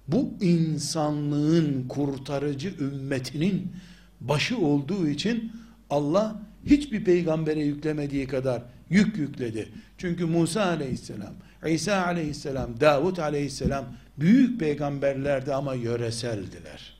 Bu 0.08 0.34
insanlığın 0.40 1.88
kurtarıcı 1.88 2.74
ümmetinin 2.80 3.72
başı 4.20 4.58
olduğu 4.58 5.08
için 5.08 5.52
Allah 5.90 6.42
hiçbir 6.66 7.04
peygambere 7.04 7.60
yüklemediği 7.60 8.26
kadar 8.26 8.62
yük 8.90 9.18
yükledi. 9.18 9.68
Çünkü 9.98 10.24
Musa 10.24 10.64
aleyhisselam, 10.64 11.34
İsa 11.66 12.06
aleyhisselam, 12.06 12.80
Davut 12.80 13.18
aleyhisselam 13.18 13.84
büyük 14.18 14.60
peygamberlerdi 14.60 15.54
ama 15.54 15.74
yöreseldiler. 15.74 16.98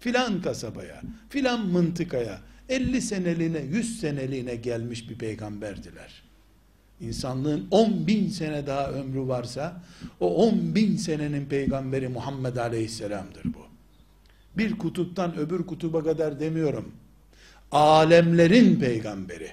Filan 0.00 0.42
kasabaya, 0.42 1.02
filan 1.28 1.66
mıntıkaya 1.66 2.38
50 2.68 3.02
seneliğine, 3.02 3.60
100 3.60 4.00
seneliğine 4.00 4.56
gelmiş 4.56 5.10
bir 5.10 5.18
peygamberdiler. 5.18 6.27
İnsanlığın 7.00 7.68
10 7.70 8.06
bin 8.06 8.28
sene 8.28 8.66
daha 8.66 8.90
ömrü 8.90 9.28
varsa 9.28 9.82
o 10.20 10.34
10 10.34 10.74
bin 10.74 10.96
senenin 10.96 11.46
peygamberi 11.46 12.08
Muhammed 12.08 12.56
Aleyhisselam'dır 12.56 13.44
bu. 13.44 13.68
Bir 14.56 14.78
kutuptan 14.78 15.36
öbür 15.36 15.66
kutuba 15.66 16.04
kadar 16.04 16.40
demiyorum. 16.40 16.92
Alemlerin 17.72 18.80
peygamberi. 18.80 19.50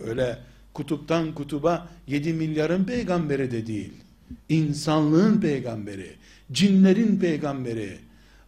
Öyle 0.00 0.38
kutuptan 0.74 1.34
kutuba 1.34 1.88
7 2.06 2.32
milyarın 2.32 2.84
peygamberi 2.84 3.50
de 3.50 3.66
değil. 3.66 3.92
İnsanlığın 4.48 5.40
peygamberi, 5.40 6.16
cinlerin 6.52 7.16
peygamberi, 7.20 7.98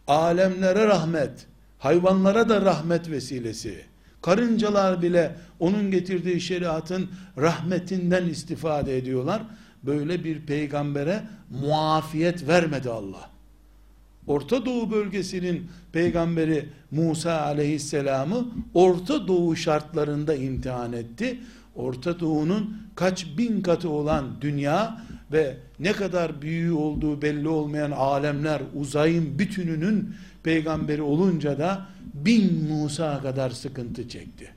alemlere 0.07 0.87
rahmet, 0.87 1.45
hayvanlara 1.79 2.49
da 2.49 2.61
rahmet 2.61 3.09
vesilesi. 3.09 3.85
Karıncalar 4.25 5.01
bile 5.01 5.35
onun 5.59 5.91
getirdiği 5.91 6.41
şeriatın 6.41 7.09
rahmetinden 7.37 8.25
istifade 8.25 8.97
ediyorlar. 8.97 9.41
Böyle 9.83 10.23
bir 10.23 10.41
peygambere 10.41 11.23
muafiyet 11.61 12.47
vermedi 12.47 12.89
Allah. 12.89 13.29
Orta 14.27 14.65
Doğu 14.65 14.91
bölgesinin 14.91 15.67
peygamberi 15.93 16.69
Musa 16.91 17.41
aleyhisselamı 17.41 18.47
Orta 18.73 19.27
Doğu 19.27 19.55
şartlarında 19.55 20.35
imtihan 20.35 20.93
etti. 20.93 21.39
Orta 21.75 22.19
Doğu'nun 22.19 22.77
kaç 22.95 23.37
bin 23.37 23.61
katı 23.61 23.89
olan 23.89 24.25
dünya 24.41 25.01
ve 25.31 25.57
ne 25.79 25.91
kadar 25.91 26.41
büyüğü 26.41 26.71
olduğu 26.71 27.21
belli 27.21 27.47
olmayan 27.47 27.91
alemler 27.91 28.61
uzayın 28.75 29.39
bütününün 29.39 30.15
peygamberi 30.45 31.01
olunca 31.01 31.59
da 31.59 31.87
bin 32.13 32.63
Musa 32.63 33.21
kadar 33.21 33.49
sıkıntı 33.49 34.09
çekti. 34.09 34.53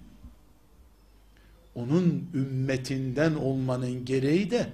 Onun 1.75 2.29
ümmetinden 2.35 3.35
olmanın 3.35 4.05
gereği 4.05 4.51
de 4.51 4.67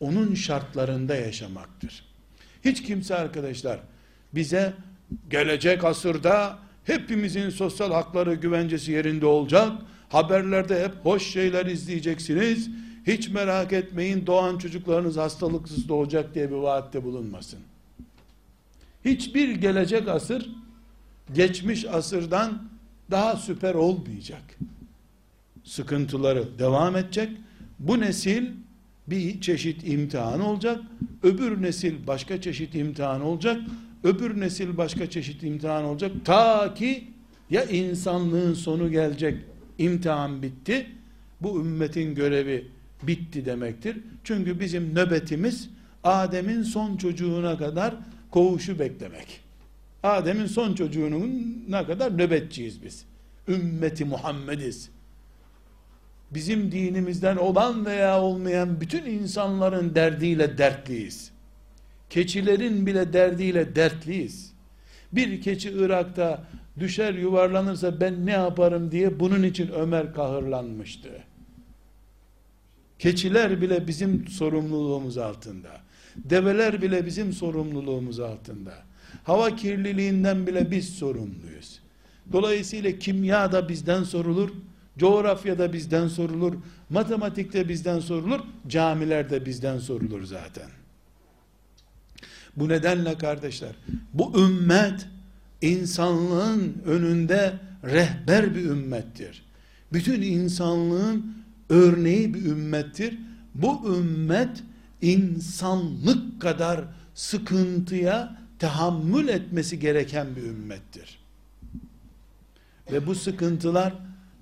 onun 0.00 0.34
şartlarında 0.34 1.14
yaşamaktır. 1.14 2.04
Hiç 2.64 2.82
kimse 2.82 3.14
arkadaşlar 3.14 3.80
bize 4.34 4.72
gelecek 5.30 5.84
asırda 5.84 6.58
hepimizin 6.84 7.50
sosyal 7.50 7.92
hakları 7.92 8.34
güvencesi 8.34 8.92
yerinde 8.92 9.26
olacak. 9.26 9.72
Haberlerde 10.08 10.84
hep 10.84 10.94
hoş 11.02 11.26
şeyler 11.26 11.66
izleyeceksiniz. 11.66 12.70
Hiç 13.06 13.28
merak 13.28 13.72
etmeyin 13.72 14.26
doğan 14.26 14.58
çocuklarınız 14.58 15.16
hastalıksız 15.16 15.88
doğacak 15.88 16.34
diye 16.34 16.50
bir 16.50 16.56
vaatte 16.56 17.04
bulunmasın. 17.04 17.60
Hiçbir 19.04 19.54
gelecek 19.54 20.08
asır 20.08 20.50
geçmiş 21.34 21.84
asırdan 21.84 22.68
daha 23.10 23.36
süper 23.36 23.74
olmayacak. 23.74 24.42
Sıkıntıları 25.64 26.58
devam 26.58 26.96
edecek. 26.96 27.28
Bu 27.78 28.00
nesil 28.00 28.46
bir 29.06 29.40
çeşit 29.40 29.88
imtihan 29.88 30.40
olacak. 30.40 30.80
Öbür 31.22 31.62
nesil 31.62 32.06
başka 32.06 32.40
çeşit 32.40 32.74
imtihan 32.74 33.20
olacak. 33.20 33.60
Öbür 34.04 34.40
nesil 34.40 34.76
başka 34.76 35.10
çeşit 35.10 35.42
imtihan 35.42 35.84
olacak. 35.84 36.12
Ta 36.24 36.74
ki 36.74 37.04
ya 37.50 37.64
insanlığın 37.64 38.54
sonu 38.54 38.90
gelecek. 38.90 39.38
imtihan 39.78 40.42
bitti. 40.42 40.86
Bu 41.40 41.60
ümmetin 41.60 42.14
görevi 42.14 42.68
bitti 43.02 43.44
demektir. 43.44 43.96
Çünkü 44.24 44.60
bizim 44.60 44.94
nöbetimiz 44.94 45.70
Adem'in 46.04 46.62
son 46.62 46.96
çocuğuna 46.96 47.58
kadar 47.58 47.94
kovuşu 48.34 48.78
beklemek. 48.78 49.40
Adem'in 50.02 50.46
son 50.46 50.74
çocuğunun 50.74 51.64
ne 51.68 51.86
kadar 51.86 52.18
nöbetçiyiz 52.18 52.82
biz. 52.82 53.04
Ümmeti 53.48 54.04
Muhammediz. 54.04 54.90
Bizim 56.30 56.72
dinimizden 56.72 57.36
olan 57.36 57.86
veya 57.86 58.20
olmayan 58.20 58.80
bütün 58.80 59.04
insanların 59.04 59.94
derdiyle 59.94 60.58
dertliyiz. 60.58 61.30
Keçilerin 62.10 62.86
bile 62.86 63.12
derdiyle 63.12 63.76
dertliyiz. 63.76 64.52
Bir 65.12 65.42
keçi 65.42 65.70
Irak'ta 65.70 66.44
düşer 66.78 67.14
yuvarlanırsa 67.14 68.00
ben 68.00 68.26
ne 68.26 68.32
yaparım 68.32 68.90
diye 68.90 69.20
bunun 69.20 69.42
için 69.42 69.68
Ömer 69.68 70.14
kahırlanmıştı. 70.14 71.10
Keçiler 72.98 73.60
bile 73.60 73.86
bizim 73.86 74.28
sorumluluğumuz 74.28 75.18
altında. 75.18 75.83
Develer 76.16 76.82
bile 76.82 77.06
bizim 77.06 77.32
sorumluluğumuz 77.32 78.20
altında. 78.20 78.74
Hava 79.24 79.56
kirliliğinden 79.56 80.46
bile 80.46 80.70
biz 80.70 80.88
sorumluyuz. 80.88 81.80
Dolayısıyla 82.32 82.98
kimya 82.98 83.52
da 83.52 83.68
bizden 83.68 84.02
sorulur, 84.02 84.50
coğrafya 84.98 85.58
da 85.58 85.72
bizden 85.72 86.08
sorulur, 86.08 86.54
matematikte 86.90 87.68
bizden 87.68 88.00
sorulur, 88.00 88.40
camilerde 88.68 89.46
bizden 89.46 89.78
sorulur 89.78 90.24
zaten. 90.24 90.68
Bu 92.56 92.68
nedenle 92.68 93.18
kardeşler, 93.18 93.72
bu 94.14 94.40
ümmet 94.40 95.06
insanlığın 95.62 96.82
önünde 96.86 97.52
rehber 97.84 98.54
bir 98.54 98.64
ümmettir. 98.64 99.44
Bütün 99.92 100.22
insanlığın 100.22 101.36
örneği 101.68 102.34
bir 102.34 102.44
ümmettir. 102.44 103.18
Bu 103.54 103.96
ümmet 103.98 104.62
insanlık 105.04 106.40
kadar 106.40 106.84
sıkıntıya 107.14 108.36
tahammül 108.58 109.28
etmesi 109.28 109.78
gereken 109.78 110.36
bir 110.36 110.42
ümmettir. 110.42 111.18
Ve 112.92 113.06
bu 113.06 113.14
sıkıntılar 113.14 113.94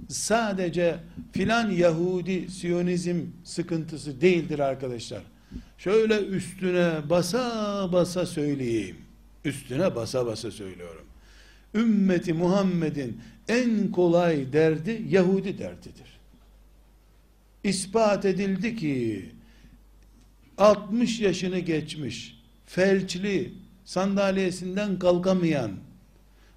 sadece 0.08 0.96
filan 1.32 1.70
Yahudi 1.70 2.50
Siyonizm 2.50 3.20
sıkıntısı 3.44 4.20
değildir 4.20 4.58
arkadaşlar. 4.58 5.22
Şöyle 5.78 6.26
üstüne 6.26 7.10
basa 7.10 7.88
basa 7.92 8.26
söyleyeyim. 8.26 8.96
Üstüne 9.44 9.94
basa 9.96 10.26
basa 10.26 10.50
söylüyorum. 10.50 11.04
Ümmeti 11.74 12.32
Muhammed'in 12.32 13.20
en 13.48 13.92
kolay 13.92 14.52
derdi 14.52 15.04
Yahudi 15.08 15.58
derdidir. 15.58 16.18
İspat 17.64 18.24
edildi 18.24 18.76
ki 18.76 19.30
60 20.62 21.20
yaşını 21.20 21.58
geçmiş, 21.58 22.38
felçli, 22.66 23.52
sandalyesinden 23.84 24.98
kalkamayan, 24.98 25.70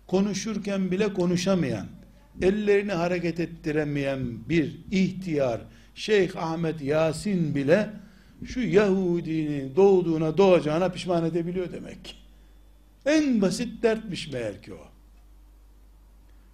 konuşurken 0.08 0.92
bile 0.92 1.14
konuşamayan, 1.14 1.88
ellerini 2.42 2.92
hareket 2.92 3.40
ettiremeyen 3.40 4.50
bir 4.50 4.78
ihtiyar, 4.92 5.62
Şeyh 5.96 6.38
Ahmet 6.38 6.82
Yasin 6.82 7.56
bile 7.56 7.90
şu 8.46 8.60
Yahudinin 8.60 9.76
doğduğuna 9.76 10.38
doğacağına 10.38 10.90
pişman 10.90 11.26
edebiliyor 11.26 11.72
demek 11.72 12.18
En 13.06 13.42
basit 13.42 13.84
dertmiş 13.84 14.32
meğer 14.32 14.62
ki 14.62 14.74
o. 14.74 14.88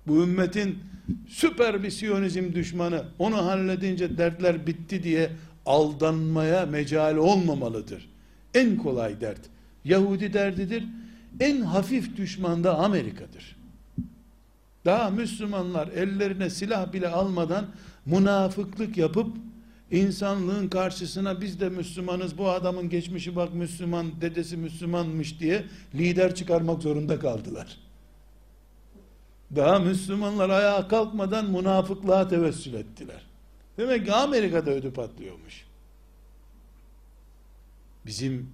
Bu 0.07 0.23
ümmetin 0.23 0.79
süper 1.27 1.83
bir 1.83 1.89
siyonizm 1.89 2.53
düşmanı 2.53 3.05
onu 3.19 3.45
halledince 3.45 4.17
dertler 4.17 4.67
bitti 4.67 5.03
diye 5.03 5.31
aldanmaya 5.65 6.65
mecal 6.65 7.15
olmamalıdır. 7.15 8.09
En 8.53 8.77
kolay 8.77 9.21
dert 9.21 9.41
Yahudi 9.85 10.33
derdidir. 10.33 10.83
En 11.39 11.61
hafif 11.61 12.17
düşman 12.17 12.63
da 12.63 12.77
Amerika'dır. 12.77 13.55
Daha 14.85 15.09
Müslümanlar 15.09 15.87
ellerine 15.87 16.49
silah 16.49 16.93
bile 16.93 17.07
almadan 17.07 17.65
münafıklık 18.05 18.97
yapıp 18.97 19.27
insanlığın 19.91 20.67
karşısına 20.67 21.41
biz 21.41 21.59
de 21.59 21.69
Müslümanız 21.69 22.37
bu 22.37 22.49
adamın 22.49 22.89
geçmişi 22.89 23.35
bak 23.35 23.53
Müslüman 23.53 24.21
dedesi 24.21 24.57
Müslümanmış 24.57 25.39
diye 25.39 25.63
lider 25.95 26.35
çıkarmak 26.35 26.81
zorunda 26.81 27.19
kaldılar. 27.19 27.77
Daha 29.55 29.79
Müslümanlar 29.79 30.49
ayağa 30.49 30.87
kalkmadan 30.87 31.51
münafıklığa 31.51 32.27
tevessül 32.27 32.73
ettiler. 32.73 33.30
Demek 33.77 34.05
ki 34.05 34.13
Amerika'da 34.13 34.71
ödü 34.71 34.93
patlıyormuş. 34.93 35.65
Bizim 38.05 38.49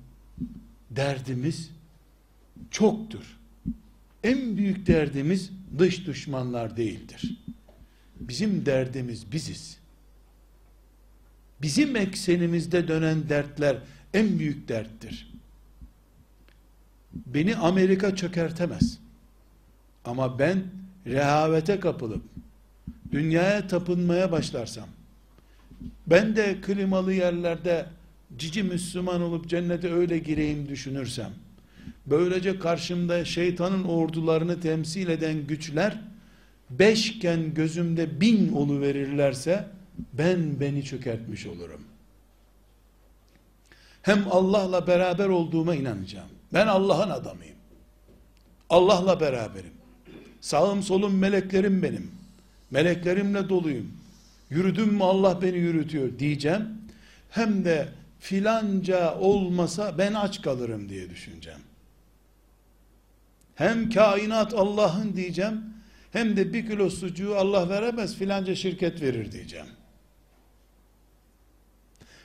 derdimiz 0.91 1.71
çoktur. 2.71 3.37
En 4.23 4.57
büyük 4.57 4.87
derdimiz 4.87 5.51
dış 5.77 6.07
düşmanlar 6.07 6.77
değildir. 6.77 7.37
Bizim 8.19 8.65
derdimiz 8.65 9.31
biziz. 9.31 9.77
Bizim 11.61 11.95
eksenimizde 11.95 12.87
dönen 12.87 13.29
dertler 13.29 13.77
en 14.13 14.39
büyük 14.39 14.67
derttir. 14.67 15.33
Beni 17.13 17.55
Amerika 17.55 18.15
çökertemez. 18.15 18.99
Ama 20.05 20.39
ben 20.39 20.63
rehavete 21.05 21.79
kapılıp 21.79 22.23
dünyaya 23.11 23.67
tapınmaya 23.67 24.31
başlarsam 24.31 24.87
ben 26.07 26.35
de 26.35 26.57
klimalı 26.61 27.13
yerlerde 27.13 27.85
cici 28.37 28.63
Müslüman 28.63 29.21
olup 29.21 29.49
cennete 29.49 29.93
öyle 29.93 30.19
gireyim 30.19 30.69
düşünürsem 30.69 31.31
böylece 32.05 32.59
karşımda 32.59 33.25
şeytanın 33.25 33.83
ordularını 33.83 34.61
temsil 34.61 35.07
eden 35.07 35.47
güçler 35.47 35.99
beşken 36.69 37.53
gözümde 37.53 38.21
bin 38.21 38.51
olu 38.51 38.81
verirlerse 38.81 39.67
ben 40.13 40.59
beni 40.59 40.83
çökertmiş 40.83 41.45
olurum. 41.45 41.81
Hem 44.01 44.25
Allah'la 44.31 44.87
beraber 44.87 45.27
olduğuma 45.29 45.75
inanacağım. 45.75 46.29
Ben 46.53 46.67
Allah'ın 46.67 47.09
adamıyım. 47.09 47.55
Allah'la 48.69 49.19
beraberim. 49.19 49.73
Sağım 50.41 50.83
solum 50.83 51.17
meleklerim 51.17 51.83
benim. 51.83 52.11
Meleklerimle 52.71 53.49
doluyum. 53.49 53.91
Yürüdüm 54.49 54.93
mü 54.93 55.03
Allah 55.03 55.41
beni 55.41 55.57
yürütüyor 55.57 56.19
diyeceğim. 56.19 56.67
Hem 57.29 57.65
de 57.65 57.89
filanca 58.19 59.15
olmasa 59.15 59.97
ben 59.97 60.13
aç 60.13 60.41
kalırım 60.41 60.89
diye 60.89 61.09
düşüneceğim. 61.09 61.59
Hem 63.55 63.89
kainat 63.89 64.53
Allah'ın 64.53 65.15
diyeceğim. 65.15 65.61
Hem 66.11 66.37
de 66.37 66.53
bir 66.53 66.67
kilo 66.67 66.89
sucuğu 66.89 67.35
Allah 67.35 67.69
veremez 67.69 68.15
filanca 68.15 68.55
şirket 68.55 69.01
verir 69.01 69.31
diyeceğim. 69.31 69.67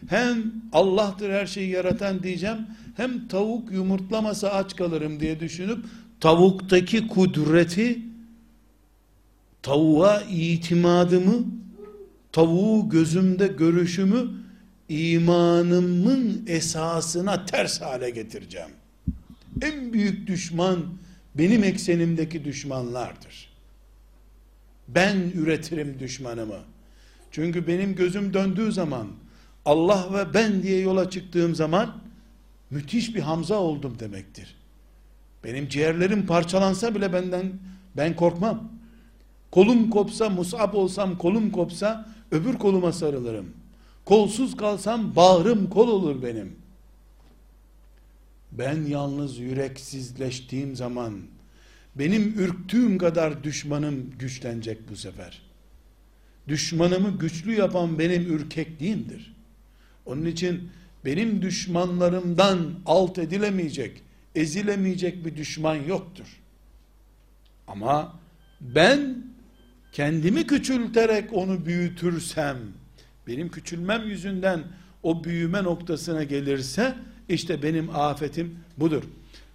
Hem 0.08 0.52
Allah'tır 0.72 1.30
her 1.30 1.46
şeyi 1.46 1.70
yaratan 1.70 2.22
diyeceğim. 2.22 2.66
Hem 2.96 3.28
tavuk 3.28 3.72
yumurtlamasa 3.72 4.50
aç 4.50 4.76
kalırım 4.76 5.20
diye 5.20 5.40
düşünüp 5.40 5.84
tavuktaki 6.20 7.08
kudreti 7.08 7.98
tavuğa 9.62 10.22
itimadımı 10.22 11.44
tavuğu 12.32 12.88
gözümde 12.88 13.46
görüşümü 13.46 14.30
imanımın 14.88 16.44
esasına 16.46 17.46
ters 17.46 17.80
hale 17.80 18.10
getireceğim. 18.10 18.70
En 19.62 19.92
büyük 19.92 20.26
düşman 20.26 20.78
benim 21.34 21.64
eksenimdeki 21.64 22.44
düşmanlardır. 22.44 23.52
Ben 24.88 25.16
üretirim 25.34 25.96
düşmanımı. 25.98 26.58
Çünkü 27.30 27.66
benim 27.66 27.94
gözüm 27.94 28.34
döndüğü 28.34 28.72
zaman 28.72 29.08
Allah 29.64 30.08
ve 30.14 30.34
ben 30.34 30.62
diye 30.62 30.80
yola 30.80 31.10
çıktığım 31.10 31.54
zaman 31.54 31.96
müthiş 32.70 33.14
bir 33.14 33.20
Hamza 33.20 33.54
oldum 33.54 33.96
demektir. 33.98 34.54
Benim 35.44 35.68
ciğerlerim 35.68 36.26
parçalansa 36.26 36.94
bile 36.94 37.12
benden 37.12 37.52
ben 37.96 38.16
korkmam. 38.16 38.72
Kolum 39.50 39.90
kopsa, 39.90 40.30
musab 40.30 40.74
olsam, 40.74 41.18
kolum 41.18 41.50
kopsa 41.50 42.11
öbür 42.32 42.58
koluma 42.58 42.92
sarılırım. 42.92 43.46
Kolsuz 44.04 44.56
kalsam 44.56 45.16
bağrım 45.16 45.70
kol 45.70 45.88
olur 45.88 46.22
benim. 46.22 46.56
Ben 48.52 48.84
yalnız 48.84 49.38
yüreksizleştiğim 49.38 50.76
zaman 50.76 51.20
benim 51.94 52.22
ürktüğüm 52.38 52.98
kadar 52.98 53.44
düşmanım 53.44 54.10
güçlenecek 54.18 54.90
bu 54.90 54.96
sefer. 54.96 55.42
Düşmanımı 56.48 57.18
güçlü 57.18 57.54
yapan 57.54 57.98
benim 57.98 58.22
ürkekliğimdir. 58.22 59.36
Onun 60.06 60.24
için 60.24 60.70
benim 61.04 61.42
düşmanlarımdan 61.42 62.74
alt 62.86 63.18
edilemeyecek, 63.18 64.02
ezilemeyecek 64.34 65.24
bir 65.24 65.36
düşman 65.36 65.74
yoktur. 65.76 66.40
Ama 67.66 68.18
ben 68.60 69.31
kendimi 69.92 70.46
küçülterek 70.46 71.32
onu 71.32 71.66
büyütürsem, 71.66 72.56
benim 73.26 73.50
küçülmem 73.50 74.02
yüzünden 74.08 74.60
o 75.02 75.24
büyüme 75.24 75.64
noktasına 75.64 76.22
gelirse, 76.22 76.94
işte 77.28 77.62
benim 77.62 77.96
afetim 77.96 78.58
budur. 78.76 79.02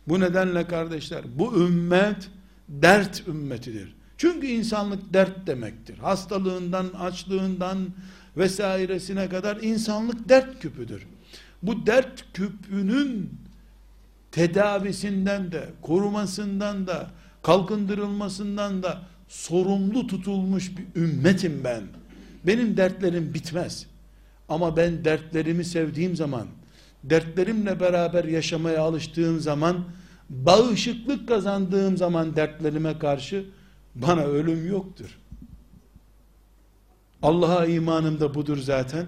Bu 0.08 0.19
nedenle 0.19 0.67
kardeşler, 0.67 1.21
bu 1.36 1.62
ümmet 1.62 2.30
dert 2.69 3.28
ümmetidir. 3.28 3.95
Çünkü 4.17 4.47
insanlık 4.47 5.13
dert 5.13 5.47
demektir. 5.47 5.97
Hastalığından, 5.97 6.86
açlığından 6.86 7.78
vesairesine 8.38 9.30
kadar 9.30 9.58
insanlık 9.58 10.30
dert 10.30 10.60
küpüdür. 10.60 11.08
Bu 11.63 11.86
dert 11.86 12.26
küpünün 12.34 13.30
tedavisinden 14.32 15.52
de, 15.52 15.69
korumasından 15.82 16.88
da, 16.88 17.12
kalkındırılmasından 17.43 18.84
da 18.84 19.02
sorumlu 19.28 20.08
tutulmuş 20.08 20.72
bir 20.78 21.02
ümmetim 21.02 21.63
ben. 21.63 21.84
Benim 22.46 22.78
dertlerim 22.78 23.34
bitmez. 23.34 23.86
Ama 24.50 24.78
ben 24.78 25.06
dertlerimi 25.06 25.66
sevdiğim 25.66 26.16
zaman, 26.16 26.48
dertlerimle 27.04 27.80
beraber 27.80 28.24
yaşamaya 28.24 28.82
alıştığım 28.82 29.40
zaman, 29.40 29.86
bağışıklık 30.30 31.28
kazandığım 31.28 31.98
zaman 31.98 32.36
dertlerime 32.36 33.00
karşı 33.00 33.46
bana 33.96 34.22
ölüm 34.22 34.68
yoktur. 34.68 35.20
Allah'a 37.22 37.66
imanım 37.66 38.20
da 38.20 38.34
budur 38.34 38.58
zaten. 38.58 39.06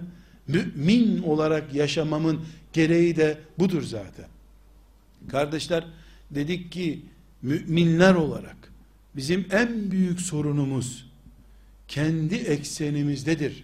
Mümin 0.47 1.23
olarak 1.23 1.73
yaşamamın 1.73 2.45
gereği 2.73 3.15
de 3.15 3.37
budur 3.59 3.81
zaten. 3.81 4.25
Kardeşler 5.27 5.87
dedik 6.31 6.71
ki 6.71 7.05
müminler 7.41 8.15
olarak 8.15 8.58
bizim 9.15 9.45
en 9.51 9.91
büyük 9.91 10.21
sorunumuz 10.21 11.11
kendi 11.87 12.35
eksenimizdedir. 12.35 13.63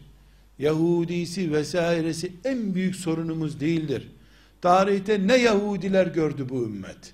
Yahudisi 0.59 1.53
vesairesi 1.53 2.31
en 2.43 2.75
büyük 2.75 2.95
sorunumuz 2.95 3.59
değildir. 3.59 4.07
Tarihte 4.61 5.27
ne 5.27 5.37
Yahudiler 5.37 6.07
gördü 6.07 6.49
bu 6.49 6.63
ümmet? 6.63 7.13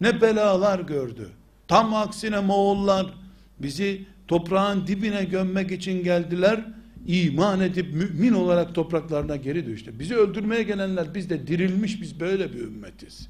Ne 0.00 0.20
belalar 0.20 0.80
gördü? 0.80 1.30
Tam 1.68 1.94
aksine 1.94 2.40
Moğollar 2.40 3.14
bizi 3.58 4.04
toprağın 4.28 4.86
dibine 4.86 5.24
gömmek 5.24 5.72
için 5.72 6.04
geldiler. 6.04 6.64
İman 7.06 7.60
edip 7.60 7.94
mümin 7.94 8.32
olarak 8.32 8.74
topraklarına 8.74 9.36
geri 9.36 9.66
düştü. 9.66 9.98
Bizi 9.98 10.16
öldürmeye 10.16 10.62
gelenler 10.62 11.14
biz 11.14 11.30
de 11.30 11.46
dirilmiş 11.46 12.02
biz 12.02 12.20
böyle 12.20 12.52
bir 12.52 12.60
ümmetiz. 12.60 13.28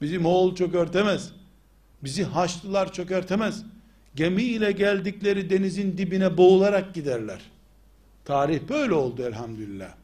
Bizi 0.00 0.18
Moğol 0.18 0.54
çökertemez. 0.54 1.32
Bizi 2.04 2.24
Haçlılar 2.24 2.92
çökertemez. 2.92 3.64
Gemiyle 4.14 4.72
geldikleri 4.72 5.50
denizin 5.50 5.98
dibine 5.98 6.36
boğularak 6.36 6.94
giderler. 6.94 7.40
Tarih 8.24 8.60
böyle 8.68 8.94
oldu 8.94 9.22
elhamdülillah. 9.22 9.94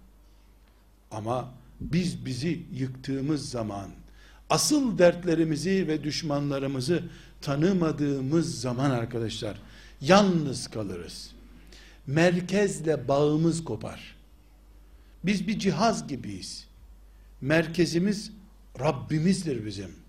Ama 1.10 1.54
biz 1.80 2.26
bizi 2.26 2.62
yıktığımız 2.72 3.50
zaman 3.50 3.90
asıl 4.50 4.98
dertlerimizi 4.98 5.88
ve 5.88 6.04
düşmanlarımızı 6.04 7.02
tanımadığımız 7.40 8.60
zaman 8.60 8.90
arkadaşlar 8.90 9.56
yalnız 10.00 10.68
kalırız. 10.68 11.30
Merkezle 12.06 13.08
bağımız 13.08 13.64
kopar. 13.64 14.16
Biz 15.24 15.48
bir 15.48 15.58
cihaz 15.58 16.08
gibiyiz. 16.08 16.66
Merkezimiz 17.40 18.32
Rabbimizdir 18.80 19.66
bizim. 19.66 20.05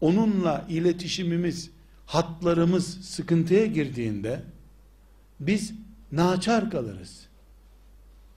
Onunla 0.00 0.66
iletişimimiz, 0.68 1.70
hatlarımız 2.06 3.04
sıkıntıya 3.04 3.66
girdiğinde 3.66 4.42
biz 5.40 5.74
naçar 6.12 6.70
kalırız. 6.70 7.26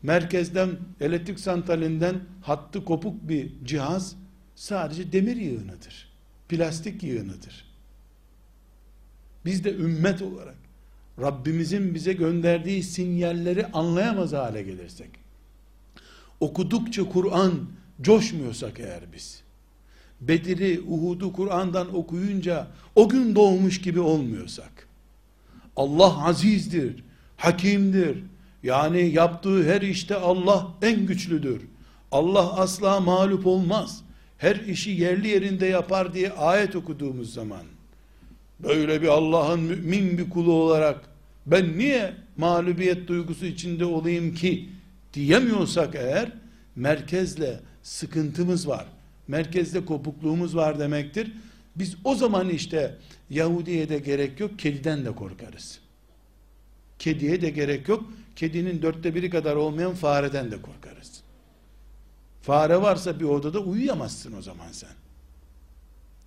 Merkezden, 0.04 0.70
elektrik 1.02 1.40
santralinden 1.40 2.20
hattı 2.42 2.86
kopuk 2.86 3.30
bir 3.30 3.66
cihaz 3.66 4.16
sadece 4.56 5.12
demir 5.12 5.36
yığınıdır. 5.36 6.14
Plastik 6.50 7.04
yığınıdır. 7.04 7.66
Biz 9.46 9.64
de 9.64 9.76
ümmet 9.76 10.22
olarak 10.22 10.56
Rabbimizin 11.20 11.96
bize 11.96 12.14
gönderdiği 12.14 12.84
sinyalleri 12.84 13.68
anlayamaz 13.68 14.34
hale 14.34 14.64
gelirsek, 14.64 15.10
okudukça 16.40 17.10
Kur'an 17.10 17.70
coşmuyorsak 18.02 18.80
eğer 18.80 19.14
biz, 19.14 19.44
Bedir'i, 20.28 20.82
Uhud'u 20.88 21.34
Kur'an'dan 21.34 21.96
okuyunca 21.96 22.68
o 22.96 23.10
gün 23.10 23.36
doğmuş 23.36 23.82
gibi 23.82 24.00
olmuyorsak, 24.00 24.88
Allah 25.76 26.26
azizdir, 26.28 27.04
hakimdir, 27.38 28.18
yani 28.64 29.10
yaptığı 29.10 29.74
her 29.74 29.82
işte 29.82 30.16
Allah 30.16 30.68
en 30.82 31.06
güçlüdür. 31.06 31.62
Allah 32.12 32.58
asla 32.58 33.00
mağlup 33.00 33.48
olmaz. 33.48 34.04
her 34.38 34.56
işi 34.56 34.92
yerli 34.92 35.28
yerinde 35.28 35.66
yapar 35.66 36.14
diye 36.14 36.32
ayet 36.32 36.76
okuduğumuz 36.76 37.34
zaman 37.34 37.62
böyle 38.60 39.02
bir 39.02 39.08
Allah'ın 39.08 39.60
mümin 39.60 40.18
bir 40.18 40.30
kulu 40.30 40.52
olarak 40.54 41.02
ben 41.46 41.78
niye 41.78 42.14
mağlubiyet 42.38 43.08
duygusu 43.08 43.46
içinde 43.46 43.86
olayım 43.86 44.34
ki 44.34 44.70
diyemiyorsak 45.14 45.96
eğer 45.96 46.32
merkezle 46.76 47.60
sıkıntımız 47.84 48.68
var. 48.68 48.86
Merkezde 49.28 49.86
kopukluğumuz 49.86 50.56
var 50.56 50.80
demektir. 50.80 51.32
Biz 51.76 51.96
o 52.04 52.16
zaman 52.16 52.50
işte 52.50 52.98
Yahudi'ye 53.30 53.90
de 53.90 54.00
gerek 54.00 54.40
yok, 54.40 54.60
kediden 54.60 55.06
de 55.06 55.16
korkarız. 55.16 55.80
Kediye 57.00 57.42
de 57.42 57.50
gerek 57.50 57.88
yok, 57.88 58.04
kedinin 58.36 58.82
dörtte 58.82 59.16
biri 59.16 59.30
kadar 59.30 59.56
olmayan 59.56 59.94
fareden 59.94 60.52
de 60.52 60.62
korkarız. 60.62 61.22
Fare 62.42 62.82
varsa 62.82 63.20
bir 63.20 63.26
odada 63.26 63.60
uyuyamazsın 63.60 64.38
o 64.38 64.42
zaman 64.42 64.72
sen. 64.72 64.90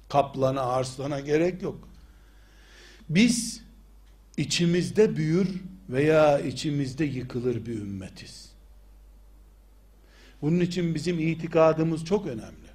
Kaplana, 0.08 0.62
arslana 0.62 1.20
gerek 1.20 1.62
yok. 1.62 1.88
Biz 3.08 3.62
içimizde 4.36 5.16
büyür 5.16 5.62
veya 5.88 6.38
içimizde 6.38 7.04
yıkılır 7.04 7.66
bir 7.66 7.78
ümmetiz. 7.78 8.52
Bunun 10.42 10.60
için 10.60 10.94
bizim 10.94 11.18
itikadımız 11.18 12.04
çok 12.04 12.26
önemli. 12.26 12.65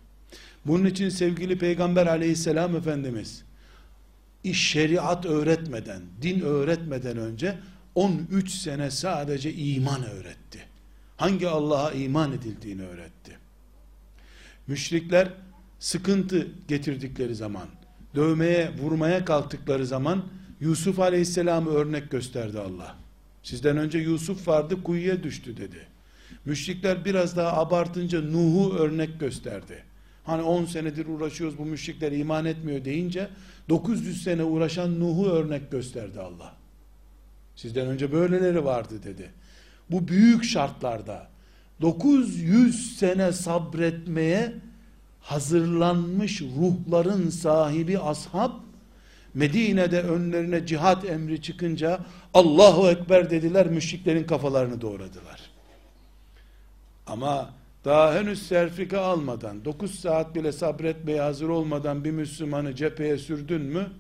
Bunun 0.65 0.85
için 0.85 1.09
sevgili 1.09 1.57
Peygamber 1.57 2.07
aleyhisselam 2.07 2.75
Efendimiz 2.75 3.43
şeriat 4.53 5.25
öğretmeden, 5.25 6.01
din 6.21 6.39
öğretmeden 6.39 7.17
önce 7.17 7.57
13 7.95 8.51
sene 8.51 8.91
sadece 8.91 9.53
iman 9.53 10.03
öğretti. 10.03 10.59
Hangi 11.17 11.47
Allah'a 11.47 11.91
iman 11.91 12.33
edildiğini 12.33 12.83
öğretti. 12.83 13.37
Müşrikler 14.67 15.29
sıkıntı 15.79 16.47
getirdikleri 16.67 17.35
zaman, 17.35 17.67
dövmeye, 18.15 18.71
vurmaya 18.77 19.25
kalktıkları 19.25 19.85
zaman 19.85 20.23
Yusuf 20.59 20.99
Aleyhisselam'ı 20.99 21.69
örnek 21.69 22.11
gösterdi 22.11 22.59
Allah. 22.59 22.95
Sizden 23.43 23.77
önce 23.77 23.99
Yusuf 23.99 24.47
vardı, 24.47 24.83
kuyuya 24.83 25.23
düştü 25.23 25.57
dedi. 25.57 25.87
Müşrikler 26.45 27.05
biraz 27.05 27.37
daha 27.37 27.57
abartınca 27.57 28.21
Nuh'u 28.21 28.73
örnek 28.73 29.19
gösterdi. 29.19 29.83
Hani 30.23 30.41
10 30.41 30.65
senedir 30.65 31.05
uğraşıyoruz 31.05 31.57
bu 31.57 31.65
müşrikler 31.65 32.11
iman 32.11 32.45
etmiyor 32.45 32.85
deyince 32.85 33.29
900 33.69 34.23
sene 34.23 34.43
uğraşan 34.43 34.99
Nuh'u 34.99 35.29
örnek 35.29 35.71
gösterdi 35.71 36.19
Allah. 36.19 36.55
Sizden 37.55 37.87
önce 37.87 38.11
böyleleri 38.11 38.65
vardı 38.65 39.03
dedi. 39.03 39.31
Bu 39.91 40.07
büyük 40.07 40.43
şartlarda 40.43 41.27
900 41.81 42.97
sene 42.97 43.31
sabretmeye 43.31 44.53
hazırlanmış 45.21 46.41
ruhların 46.41 47.29
sahibi 47.29 47.99
ashab 47.99 48.51
Medine'de 49.33 50.01
önlerine 50.01 50.65
cihat 50.65 51.05
emri 51.05 51.41
çıkınca 51.41 51.99
Allahu 52.33 52.89
Ekber 52.89 53.29
dediler 53.29 53.67
müşriklerin 53.67 54.23
kafalarını 54.23 54.81
doğradılar. 54.81 55.41
Ama 57.07 57.53
daha 57.85 58.15
henüz 58.15 58.47
serfika 58.47 58.99
almadan 58.99 59.65
9 59.65 59.99
saat 59.99 60.35
bile 60.35 60.51
sabretmeye 60.51 61.21
hazır 61.21 61.49
olmadan 61.49 62.03
bir 62.03 62.11
Müslümanı 62.11 62.75
cepheye 62.75 63.17
sürdün 63.17 63.61
mü 63.61 63.91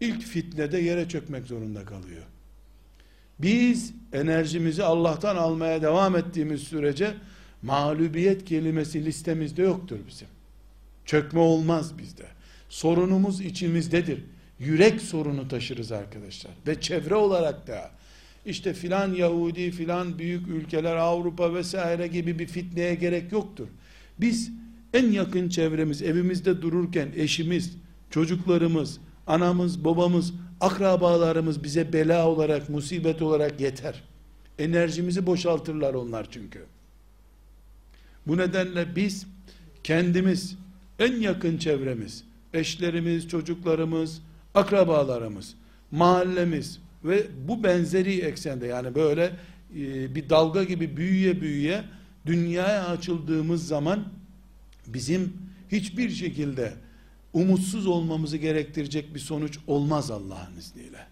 ilk 0.00 0.22
fitnede 0.22 0.78
yere 0.78 1.08
çökmek 1.08 1.46
zorunda 1.46 1.84
kalıyor. 1.84 2.22
Biz 3.38 3.94
enerjimizi 4.12 4.84
Allah'tan 4.84 5.36
almaya 5.36 5.82
devam 5.82 6.16
ettiğimiz 6.16 6.62
sürece 6.62 7.14
mağlubiyet 7.62 8.44
kelimesi 8.44 9.04
listemizde 9.04 9.62
yoktur 9.62 9.98
bizim. 10.08 10.28
Çökme 11.04 11.40
olmaz 11.40 11.98
bizde. 11.98 12.26
Sorunumuz 12.68 13.40
içimizdedir. 13.40 14.24
Yürek 14.58 15.00
sorunu 15.00 15.48
taşırız 15.48 15.92
arkadaşlar. 15.92 16.52
Ve 16.66 16.80
çevre 16.80 17.14
olarak 17.14 17.66
da 17.66 17.90
işte 18.46 18.72
filan 18.72 19.14
Yahudi 19.14 19.70
filan 19.70 20.18
büyük 20.18 20.48
ülkeler 20.48 20.96
Avrupa 20.96 21.54
vesaire 21.54 22.06
gibi 22.06 22.38
bir 22.38 22.46
fitneye 22.46 22.94
gerek 22.94 23.32
yoktur. 23.32 23.68
Biz 24.20 24.50
en 24.94 25.12
yakın 25.12 25.48
çevremiz 25.48 26.02
evimizde 26.02 26.62
dururken 26.62 27.08
eşimiz, 27.16 27.76
çocuklarımız, 28.10 29.00
anamız, 29.26 29.84
babamız, 29.84 30.32
akrabalarımız 30.60 31.64
bize 31.64 31.92
bela 31.92 32.28
olarak, 32.28 32.68
musibet 32.68 33.22
olarak 33.22 33.60
yeter. 33.60 34.02
Enerjimizi 34.58 35.26
boşaltırlar 35.26 35.94
onlar 35.94 36.30
çünkü. 36.30 36.64
Bu 38.26 38.36
nedenle 38.36 38.96
biz 38.96 39.26
kendimiz, 39.84 40.56
en 40.98 41.16
yakın 41.16 41.58
çevremiz, 41.58 42.24
eşlerimiz, 42.54 43.28
çocuklarımız, 43.28 44.22
akrabalarımız, 44.54 45.54
mahallemiz 45.90 46.80
ve 47.04 47.26
bu 47.48 47.62
benzeri 47.62 48.20
eksende 48.20 48.66
yani 48.66 48.94
böyle 48.94 49.36
e, 49.76 50.14
bir 50.14 50.30
dalga 50.30 50.64
gibi 50.64 50.96
büyüye 50.96 51.40
büyüye 51.40 51.84
dünyaya 52.26 52.86
açıldığımız 52.86 53.66
zaman 53.66 54.04
bizim 54.86 55.32
hiçbir 55.72 56.10
şekilde 56.10 56.74
umutsuz 57.32 57.86
olmamızı 57.86 58.36
gerektirecek 58.36 59.14
bir 59.14 59.20
sonuç 59.20 59.58
olmaz 59.66 60.10
Allah'ın 60.10 60.56
izniyle. 60.56 61.06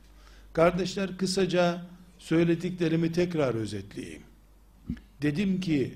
Kardeşler 0.53 1.17
kısaca 1.17 1.83
söylediklerimi 2.19 3.13
tekrar 3.13 3.55
özetleyeyim. 3.55 4.23
Dedim 5.23 5.61
ki 5.61 5.95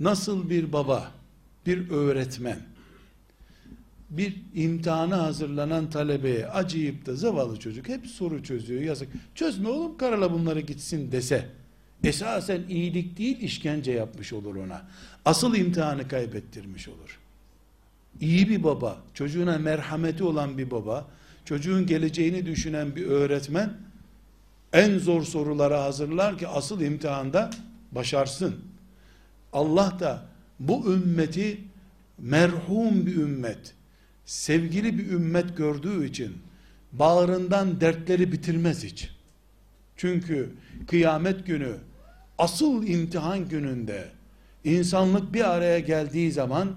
nasıl 0.00 0.50
bir 0.50 0.72
baba, 0.72 1.12
bir 1.66 1.90
öğretmen, 1.90 2.58
bir 4.10 4.36
imtihana 4.54 5.22
hazırlanan 5.22 5.90
talebeye 5.90 6.46
acıyıp 6.46 7.06
da 7.06 7.16
zavallı 7.16 7.58
çocuk 7.58 7.88
hep 7.88 8.06
soru 8.06 8.42
çözüyor 8.42 8.80
yazık. 8.80 9.08
Çözme 9.34 9.68
oğlum 9.68 9.96
karala 9.96 10.32
bunları 10.32 10.60
gitsin 10.60 11.12
dese 11.12 11.48
esasen 12.04 12.62
iyilik 12.68 13.18
değil 13.18 13.40
işkence 13.40 13.92
yapmış 13.92 14.32
olur 14.32 14.56
ona. 14.56 14.82
Asıl 15.24 15.54
imtihanı 15.54 16.08
kaybettirmiş 16.08 16.88
olur. 16.88 17.18
İyi 18.20 18.48
bir 18.48 18.62
baba, 18.62 19.02
çocuğuna 19.14 19.58
merhameti 19.58 20.24
olan 20.24 20.58
bir 20.58 20.70
baba, 20.70 21.08
çocuğun 21.44 21.86
geleceğini 21.86 22.46
düşünen 22.46 22.96
bir 22.96 23.06
öğretmen 23.06 23.72
en 24.72 24.98
zor 24.98 25.22
sorulara 25.22 25.82
hazırlar 25.82 26.38
ki 26.38 26.48
asıl 26.48 26.80
imtihanda 26.80 27.50
başarsın. 27.92 28.56
Allah 29.52 29.96
da 30.00 30.26
bu 30.60 30.92
ümmeti 30.92 31.60
merhum 32.18 33.06
bir 33.06 33.16
ümmet, 33.16 33.74
sevgili 34.28 34.98
bir 34.98 35.10
ümmet 35.10 35.56
gördüğü 35.56 36.06
için 36.06 36.32
bağrından 36.92 37.80
dertleri 37.80 38.32
bitirmez 38.32 38.84
hiç. 38.84 39.10
Çünkü 39.96 40.50
kıyamet 40.86 41.46
günü 41.46 41.72
asıl 42.38 42.86
imtihan 42.86 43.48
gününde 43.48 44.08
insanlık 44.64 45.34
bir 45.34 45.50
araya 45.50 45.78
geldiği 45.78 46.32
zaman 46.32 46.68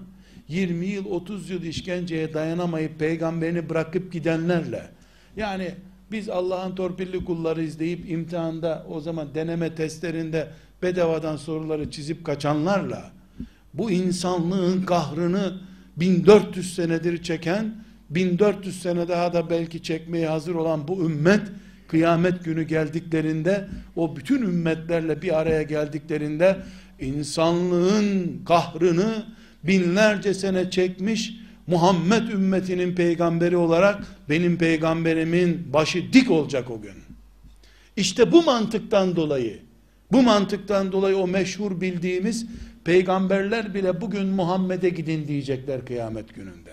20 0.48 0.86
yıl 0.86 1.04
30 1.04 1.50
yıl 1.50 1.62
işkenceye 1.62 2.34
dayanamayıp 2.34 2.98
peygamberini 2.98 3.68
bırakıp 3.68 4.12
gidenlerle 4.12 4.90
yani 5.36 5.74
biz 6.10 6.28
Allah'ın 6.28 6.74
torpilli 6.74 7.24
kulları 7.24 7.62
izleyip 7.62 8.10
imtihanda 8.10 8.86
o 8.88 9.00
zaman 9.00 9.34
deneme 9.34 9.74
testlerinde 9.74 10.50
bedavadan 10.82 11.36
soruları 11.36 11.90
çizip 11.90 12.24
kaçanlarla 12.24 13.10
bu 13.74 13.90
insanlığın 13.90 14.82
kahrını 14.82 15.71
1400 15.96 16.74
senedir 16.74 17.22
çeken 17.22 17.74
1400 18.10 18.82
sene 18.82 19.08
daha 19.08 19.32
da 19.32 19.50
belki 19.50 19.82
çekmeye 19.82 20.28
hazır 20.28 20.54
olan 20.54 20.88
bu 20.88 21.04
ümmet 21.04 21.42
kıyamet 21.88 22.44
günü 22.44 22.62
geldiklerinde 22.62 23.68
o 23.96 24.16
bütün 24.16 24.42
ümmetlerle 24.42 25.22
bir 25.22 25.38
araya 25.38 25.62
geldiklerinde 25.62 26.56
insanlığın 27.00 28.42
kahrını 28.46 29.26
binlerce 29.64 30.34
sene 30.34 30.70
çekmiş 30.70 31.34
Muhammed 31.66 32.28
ümmetinin 32.28 32.94
peygamberi 32.94 33.56
olarak 33.56 34.04
benim 34.28 34.58
peygamberimin 34.58 35.72
başı 35.72 36.12
dik 36.12 36.30
olacak 36.30 36.70
o 36.70 36.80
gün. 36.80 36.94
İşte 37.96 38.32
bu 38.32 38.42
mantıktan 38.42 39.16
dolayı 39.16 39.58
bu 40.12 40.22
mantıktan 40.22 40.92
dolayı 40.92 41.16
o 41.16 41.28
meşhur 41.28 41.80
bildiğimiz 41.80 42.46
peygamberler 42.84 43.74
bile 43.74 44.00
bugün 44.00 44.26
Muhammed'e 44.26 44.88
gidin 44.88 45.28
diyecekler 45.28 45.84
kıyamet 45.86 46.34
gününde. 46.34 46.72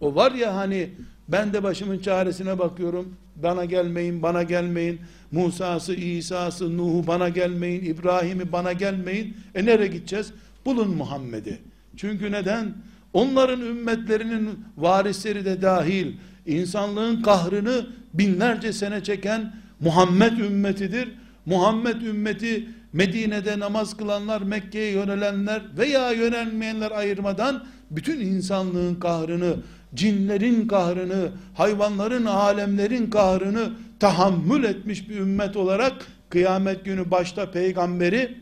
O 0.00 0.14
var 0.14 0.32
ya 0.32 0.56
hani 0.56 0.90
ben 1.28 1.52
de 1.52 1.62
başımın 1.62 1.98
çaresine 1.98 2.58
bakıyorum. 2.58 3.14
Bana 3.36 3.64
gelmeyin, 3.64 4.22
bana 4.22 4.42
gelmeyin. 4.42 5.00
Musa'sı, 5.32 5.94
İsa'sı, 5.94 6.78
Nuh'u 6.78 7.06
bana 7.06 7.28
gelmeyin. 7.28 7.84
İbrahim'i 7.84 8.52
bana 8.52 8.72
gelmeyin. 8.72 9.36
E 9.54 9.64
nereye 9.64 9.86
gideceğiz? 9.86 10.32
Bulun 10.64 10.90
Muhammed'i. 10.96 11.58
Çünkü 11.96 12.32
neden? 12.32 12.74
Onların 13.12 13.60
ümmetlerinin 13.60 14.48
varisleri 14.76 15.44
de 15.44 15.62
dahil 15.62 16.12
insanlığın 16.46 17.22
kahrını 17.22 17.86
binlerce 18.14 18.72
sene 18.72 19.02
çeken 19.02 19.54
Muhammed 19.80 20.38
ümmetidir. 20.38 21.08
Muhammed 21.46 22.02
ümmeti 22.02 22.68
Medine'de 22.92 23.58
namaz 23.58 23.96
kılanlar, 23.96 24.42
Mekke'ye 24.42 24.90
yönelenler 24.90 25.62
veya 25.78 26.12
yönelmeyenler 26.12 26.90
ayırmadan 26.90 27.66
bütün 27.90 28.20
insanlığın 28.20 28.94
kahrını, 28.94 29.56
cinlerin 29.94 30.68
kahrını, 30.68 31.28
hayvanların, 31.54 32.24
alemlerin 32.24 33.10
kahrını 33.10 33.72
tahammül 34.00 34.64
etmiş 34.64 35.08
bir 35.08 35.16
ümmet 35.16 35.56
olarak 35.56 35.92
kıyamet 36.28 36.84
günü 36.84 37.10
başta 37.10 37.50
peygamberi 37.50 38.36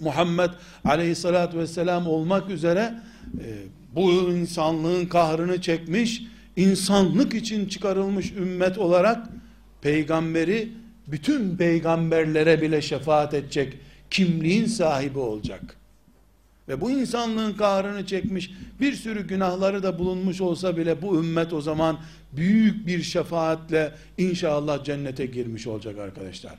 Muhammed 0.00 0.50
aleyhissalatü 0.84 1.58
vesselam 1.58 2.06
olmak 2.06 2.50
üzere 2.50 2.94
e, 3.40 3.46
bu 3.94 4.10
insanlığın 4.12 5.06
kahrını 5.06 5.60
çekmiş, 5.60 6.22
insanlık 6.56 7.34
için 7.34 7.68
çıkarılmış 7.68 8.32
ümmet 8.32 8.78
olarak 8.78 9.26
peygamberi 9.82 10.72
bütün 11.10 11.56
peygamberlere 11.56 12.62
bile 12.62 12.82
şefaat 12.82 13.34
edecek 13.34 13.76
kimliğin 14.10 14.66
sahibi 14.66 15.18
olacak. 15.18 15.76
Ve 16.68 16.80
bu 16.80 16.90
insanlığın 16.90 17.52
kahrını 17.52 18.06
çekmiş, 18.06 18.50
bir 18.80 18.92
sürü 18.92 19.26
günahları 19.26 19.82
da 19.82 19.98
bulunmuş 19.98 20.40
olsa 20.40 20.76
bile 20.76 21.02
bu 21.02 21.18
ümmet 21.18 21.52
o 21.52 21.60
zaman 21.60 21.98
büyük 22.32 22.86
bir 22.86 23.02
şefaatle 23.02 23.94
inşallah 24.18 24.84
cennete 24.84 25.26
girmiş 25.26 25.66
olacak 25.66 25.98
arkadaşlar. 25.98 26.54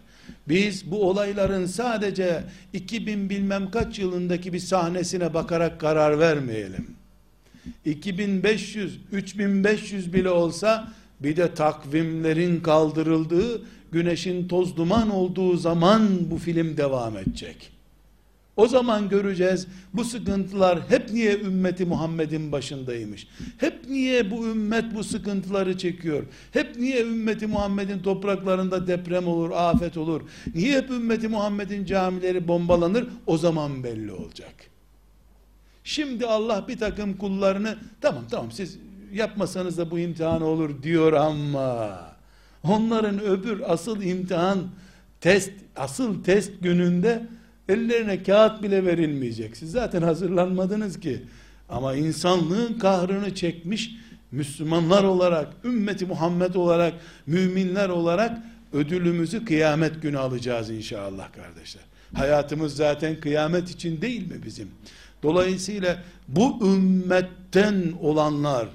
Biz 0.48 0.92
bu 0.92 1.10
olayların 1.10 1.66
sadece 1.66 2.44
2000 2.74 3.30
bilmem 3.30 3.72
kaç 3.72 4.00
yılındaki 4.00 4.54
bir 4.54 4.60
sahnesine 4.60 5.34
bakarak 5.34 5.80
karar 5.80 6.20
vermeyelim. 6.20 6.88
2500, 7.86 9.00
3500 9.12 10.14
bile 10.14 10.30
olsa 10.30 10.92
bir 11.20 11.38
de 11.38 11.54
takvimlerin 11.54 12.60
kaldırıldığı, 12.60 13.62
güneşin 13.92 14.48
toz 14.48 14.78
duman 14.78 15.10
olduğu 15.10 15.58
zaman 15.58 16.32
bu 16.32 16.38
film 16.38 16.78
devam 16.78 17.18
edecek. 17.18 17.72
O 18.60 18.68
zaman 18.68 19.10
göreceğiz 19.10 19.68
bu 19.94 20.04
sıkıntılar 20.04 20.80
hep 20.90 21.12
niye 21.12 21.40
ümmeti 21.40 21.86
Muhammed'in 21.86 22.52
başındaymış? 22.52 23.28
Hep 23.58 23.90
niye 23.90 24.32
bu 24.32 24.48
ümmet 24.48 24.96
bu 24.96 25.04
sıkıntıları 25.04 25.78
çekiyor? 25.78 26.24
Hep 26.52 26.76
niye 26.76 27.02
ümmeti 27.02 27.48
Muhammed'in 27.48 28.00
topraklarında 28.00 28.88
deprem 28.88 29.28
olur, 29.28 29.52
afet 29.54 29.98
olur? 29.98 30.22
Niye 30.56 30.78
hep 30.78 30.90
ümmeti 30.90 31.28
Muhammed'in 31.28 31.86
camileri 31.86 32.48
bombalanır? 32.48 33.08
O 33.28 33.38
zaman 33.38 33.84
belli 33.84 34.12
olacak. 34.12 34.54
Şimdi 35.84 36.26
Allah 36.26 36.66
bir 36.68 36.78
takım 36.78 37.18
kullarını 37.18 37.78
tamam 38.02 38.24
tamam 38.32 38.52
siz 38.52 38.78
yapmasanız 39.14 39.78
da 39.78 39.92
bu 39.92 40.00
imtihan 40.00 40.42
olur 40.42 40.84
diyor 40.84 41.14
ama 41.14 42.00
onların 42.64 43.20
öbür 43.20 43.72
asıl 43.72 44.02
imtihan 44.02 44.68
test 45.22 45.52
asıl 45.76 46.24
test 46.24 46.52
gününde 46.62 47.28
Ellerine 47.70 48.24
kağıt 48.24 48.64
bile 48.64 48.86
verilmeyecek. 48.86 49.58
Siz 49.58 49.72
zaten 49.72 50.02
hazırlanmadınız 50.02 51.00
ki. 51.00 51.22
Ama 51.70 51.96
insanlığın 51.96 52.74
kahrını 52.74 53.36
çekmiş 53.36 53.96
Müslümanlar 54.32 55.04
olarak, 55.04 55.48
ümmeti 55.64 56.06
Muhammed 56.06 56.56
olarak, 56.56 56.94
müminler 57.28 57.90
olarak 57.90 58.38
ödülümüzü 58.74 59.46
kıyamet 59.46 60.02
günü 60.02 60.18
alacağız 60.18 60.70
inşallah 60.70 61.34
kardeşler. 61.34 61.84
Hayatımız 62.14 62.76
zaten 62.76 63.20
kıyamet 63.20 63.70
için 63.70 64.02
değil 64.02 64.32
mi 64.32 64.44
bizim? 64.46 64.68
Dolayısıyla 65.24 66.04
bu 66.28 66.60
ümmetten 66.62 67.94
olanlar 68.02 68.68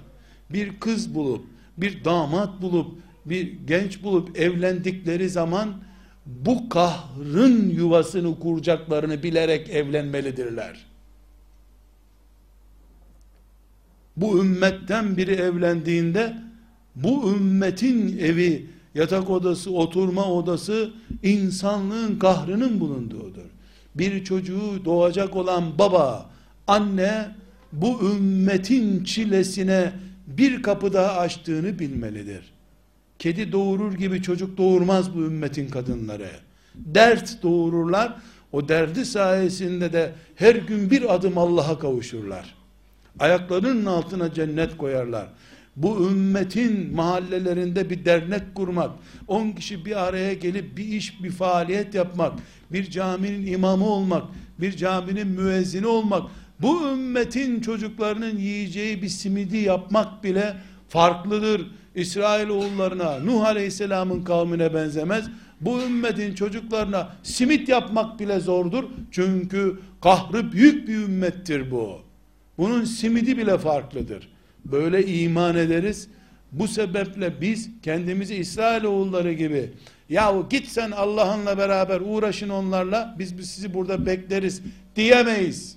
bir 0.51 0.81
kız 0.81 1.15
bulup, 1.15 1.45
bir 1.77 2.05
damat 2.05 2.63
bulup, 2.63 2.99
bir 3.27 3.53
genç 3.67 4.03
bulup 4.03 4.39
evlendikleri 4.39 5.29
zaman 5.29 5.75
bu 6.27 6.69
kahrın 6.69 7.71
yuvasını 7.71 8.39
kuracaklarını 8.39 9.23
bilerek 9.23 9.71
evlenmelidirler. 9.71 10.87
Bu 14.17 14.41
ümmetten 14.41 15.17
biri 15.17 15.33
evlendiğinde 15.33 16.37
bu 16.97 17.33
ümmetin 17.33 18.19
evi, 18.19 18.67
yatak 18.95 19.31
odası, 19.31 19.71
oturma 19.71 20.33
odası 20.33 20.93
insanlığın 21.23 22.19
kahrının 22.19 22.81
bulunduğudur. 22.81 23.45
Bir 23.95 24.25
çocuğu 24.25 24.85
doğacak 24.85 25.37
olan 25.37 25.79
baba, 25.79 26.31
anne 26.67 27.29
bu 27.73 28.11
ümmetin 28.13 29.05
çilesine 29.05 29.93
bir 30.27 30.63
kapı 30.63 30.93
daha 30.93 31.19
açtığını 31.19 31.79
bilmelidir. 31.79 32.54
Kedi 33.19 33.53
doğurur 33.53 33.93
gibi 33.93 34.23
çocuk 34.23 34.59
doğurmaz 34.59 35.15
bu 35.15 35.19
ümmetin 35.19 35.69
kadınları. 35.69 36.31
Dert 36.75 37.43
doğururlar. 37.43 38.17
O 38.53 38.69
derdi 38.69 39.05
sayesinde 39.05 39.93
de 39.93 40.13
her 40.37 40.55
gün 40.55 40.91
bir 40.91 41.15
adım 41.15 41.39
Allah'a 41.39 41.79
kavuşurlar. 41.79 42.55
Ayaklarının 43.19 43.87
altına 43.87 44.35
cennet 44.35 44.77
koyarlar. 44.77 45.29
Bu 45.77 46.11
ümmetin 46.11 46.95
mahallelerinde 46.95 47.91
bir 47.91 48.05
dernek 48.05 48.55
kurmak, 48.55 48.91
on 49.29 49.51
kişi 49.51 49.85
bir 49.85 50.05
araya 50.05 50.33
gelip 50.33 50.77
bir 50.77 50.85
iş, 50.85 51.23
bir 51.23 51.31
faaliyet 51.31 51.95
yapmak, 51.95 52.33
bir 52.73 52.91
caminin 52.91 53.47
imamı 53.47 53.87
olmak, 53.87 54.23
bir 54.61 54.77
caminin 54.77 55.27
müezzini 55.27 55.87
olmak, 55.87 56.23
bu 56.61 56.89
ümmetin 56.89 57.61
çocuklarının 57.61 58.39
yiyeceği 58.39 59.03
bir 59.03 59.09
simidi 59.09 59.57
yapmak 59.57 60.25
bile 60.25 60.57
farklıdır 60.89 61.71
İsrail 61.95 62.49
oğullarına, 62.49 63.19
Nuh 63.19 63.45
Aleyhisselam'ın 63.45 64.25
kavmine 64.25 64.75
benzemez. 64.75 65.25
Bu 65.61 65.83
ümmetin 65.83 66.35
çocuklarına 66.35 67.17
simit 67.23 67.69
yapmak 67.69 68.21
bile 68.21 68.41
zordur. 68.41 68.85
Çünkü 69.11 69.79
kahrı 70.03 70.53
büyük 70.53 70.89
bir 70.89 70.95
ümmettir 70.95 71.71
bu. 71.71 71.99
Bunun 72.59 72.85
simidi 72.85 73.39
bile 73.39 73.59
farklıdır. 73.59 74.29
Böyle 74.65 75.07
iman 75.07 75.57
ederiz. 75.57 76.09
Bu 76.53 76.69
sebeple 76.69 77.41
biz 77.41 77.71
kendimizi 77.83 78.35
İsrail 78.35 78.85
oğulları 78.85 79.33
gibi 79.33 79.71
yahu 80.09 80.47
git 80.51 80.69
sen 80.69 80.91
Allah'ınla 80.91 81.59
beraber 81.59 82.01
uğraşın 82.05 82.49
onlarla 82.49 83.17
biz, 83.19 83.39
biz 83.39 83.51
sizi 83.51 83.75
burada 83.75 84.07
bekleriz 84.07 84.63
diyemeyiz. 84.97 85.77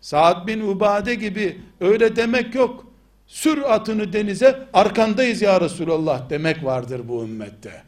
Saad 0.00 0.46
bin 0.46 0.60
Ubade 0.60 1.14
gibi 1.14 1.58
öyle 1.80 2.16
demek 2.16 2.54
yok 2.54 2.91
sür 3.32 3.58
atını 3.58 4.12
denize 4.12 4.68
arkandayız 4.72 5.42
ya 5.42 5.60
Resulallah 5.60 6.30
demek 6.30 6.64
vardır 6.64 7.08
bu 7.08 7.24
ümmette. 7.24 7.82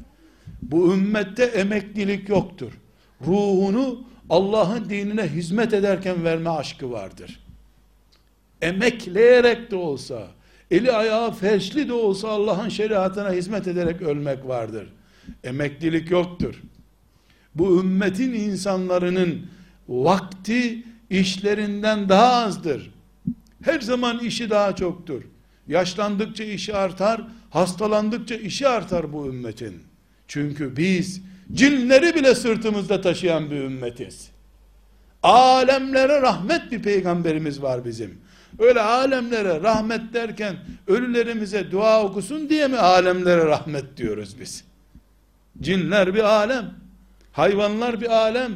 Bu 0.63 0.95
ümmette 0.95 1.45
emeklilik 1.45 2.29
yoktur. 2.29 2.73
Ruhunu 3.27 4.05
Allah'ın 4.31 4.91
dinine 4.91 5.29
hizmet 5.29 5.73
ederken 5.73 6.25
verme 6.25 6.51
aşkı 6.51 6.91
vardır. 6.91 7.41
Emekleyerek 8.63 9.71
de 9.71 9.77
olsa, 9.77 10.29
eli 10.71 10.93
ayağı 10.93 11.33
felçli 11.33 11.89
de 11.89 11.93
olsa 11.93 12.29
Allah'ın 12.29 12.69
şeriatına 12.69 13.33
hizmet 13.33 13.67
ederek 13.67 14.03
ölmek 14.03 14.49
vardır. 14.49 14.93
Emeklilik 15.45 16.11
yoktur. 16.11 16.63
Bu 17.55 17.81
ümmetin 17.81 18.33
insanların 18.33 19.47
vakti 19.89 20.85
işlerinden 21.11 22.09
daha 22.09 22.33
azdır. 22.33 22.91
Her 23.63 23.81
zaman 23.81 24.19
işi 24.19 24.51
daha 24.51 24.77
çoktur. 24.77 25.34
Yaşlandıkça 25.69 26.45
işi 26.45 26.75
artar, 26.75 27.21
hastalandıkça 27.51 28.35
işi 28.35 28.69
artar 28.69 29.13
bu 29.13 29.27
ümmetin. 29.27 29.83
Çünkü 30.29 30.77
biz 30.77 31.23
cinleri 31.53 32.15
bile 32.15 32.35
sırtımızda 32.35 33.01
taşıyan 33.01 33.51
bir 33.51 33.57
ümmetiz. 33.57 34.31
Alemlere 35.23 36.23
rahmet 36.23 36.73
bir 36.73 36.83
peygamberimiz 36.83 37.63
var 37.63 37.85
bizim. 37.85 38.19
Öyle 38.59 38.81
alemlere 38.81 39.63
rahmet 39.63 40.15
derken 40.15 40.57
ölülerimize 40.87 41.71
dua 41.71 42.03
okusun 42.05 42.49
diye 42.49 42.69
mi 42.69 42.77
alemlere 42.77 43.45
rahmet 43.47 43.97
diyoruz 43.97 44.37
biz? 44.41 44.65
Cinler 45.61 46.15
bir 46.15 46.23
alem, 46.23 46.75
hayvanlar 47.33 48.01
bir 48.01 48.11
alem, 48.11 48.53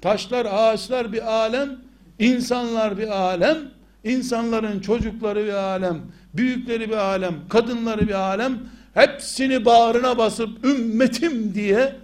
taşlar, 0.00 0.46
ağaçlar 0.50 1.12
bir 1.12 1.32
alem, 1.32 1.80
insanlar 2.18 2.98
bir 2.98 3.08
alem, 3.08 3.58
insanların 4.04 4.80
çocukları 4.80 5.44
bir 5.44 5.52
alem, 5.52 6.00
büyükleri 6.34 6.88
bir 6.88 6.96
alem, 6.96 7.34
kadınları 7.48 8.08
bir 8.08 8.14
alem, 8.14 8.58
hepsini 8.94 9.64
bağrına 9.64 10.18
basıp 10.18 10.64
ümmetim 10.64 11.54
diye 11.54 11.96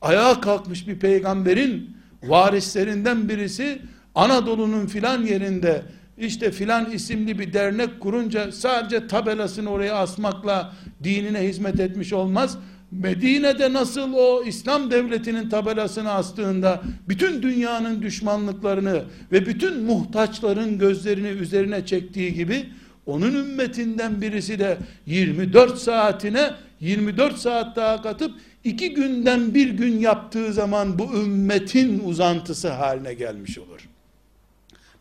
ayağa 0.00 0.40
kalkmış 0.40 0.88
bir 0.88 0.98
peygamberin 0.98 1.96
varislerinden 2.22 3.28
birisi 3.28 3.78
Anadolu'nun 4.14 4.86
filan 4.86 5.22
yerinde 5.22 5.82
işte 6.18 6.50
filan 6.50 6.90
isimli 6.90 7.38
bir 7.38 7.52
dernek 7.52 8.00
kurunca 8.00 8.52
sadece 8.52 9.06
tabelasını 9.06 9.70
oraya 9.70 9.94
asmakla 9.94 10.72
dinine 11.04 11.40
hizmet 11.40 11.80
etmiş 11.80 12.12
olmaz. 12.12 12.58
Medine'de 12.90 13.72
nasıl 13.72 14.12
o 14.12 14.44
İslam 14.44 14.90
devletinin 14.90 15.48
tabelasını 15.48 16.10
astığında 16.10 16.82
bütün 17.08 17.42
dünyanın 17.42 18.02
düşmanlıklarını 18.02 19.02
ve 19.32 19.46
bütün 19.46 19.82
muhtaçların 19.82 20.78
gözlerini 20.78 21.28
üzerine 21.28 21.86
çektiği 21.86 22.34
gibi 22.34 22.66
onun 23.06 23.34
ümmetinden 23.34 24.22
birisi 24.22 24.58
de 24.58 24.78
24 25.06 25.78
saatine 25.78 26.50
24 26.80 27.38
saat 27.38 27.76
daha 27.76 28.02
katıp 28.02 28.34
iki 28.64 28.94
günden 28.94 29.54
bir 29.54 29.70
gün 29.70 29.98
yaptığı 29.98 30.52
zaman 30.52 30.98
bu 30.98 31.14
ümmetin 31.14 31.98
uzantısı 32.04 32.68
haline 32.68 33.14
gelmiş 33.14 33.58
olur. 33.58 33.88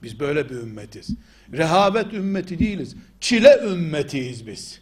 Biz 0.04 0.20
böyle 0.20 0.50
bir 0.50 0.56
ümmetiz. 0.56 1.10
Rehavet 1.54 2.14
ümmeti 2.14 2.60
değiliz. 2.60 2.96
Çile 3.20 3.60
ümmetiyiz 3.66 4.48
biz. 4.48 4.82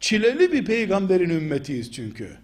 Çileli 0.00 0.52
bir 0.52 0.64
peygamberin 0.64 1.30
ümmetiyiz 1.30 1.92
çünkü. 1.92 2.36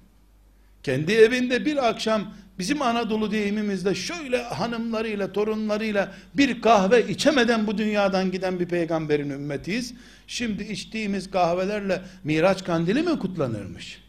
Kendi 0.83 1.13
evinde 1.13 1.65
bir 1.65 1.89
akşam 1.89 2.35
bizim 2.59 2.83
Anadolu 2.83 3.31
deyimimizde 3.31 3.95
şöyle 3.95 4.43
hanımlarıyla, 4.43 5.33
torunlarıyla 5.33 6.13
bir 6.35 6.61
kahve 6.63 7.09
içemeden 7.09 7.67
bu 7.67 7.79
dünyadan 7.79 8.31
giden 8.31 8.61
bir 8.61 8.67
peygamberin 8.69 9.31
ümmetiyiz. 9.31 9.95
Şimdi 10.27 10.63
içtiğimiz 10.63 11.31
kahvelerle 11.31 12.03
Miraç 12.25 12.65
kandili 12.65 13.03
mi 13.03 13.19
kutlanırmış? 13.19 14.03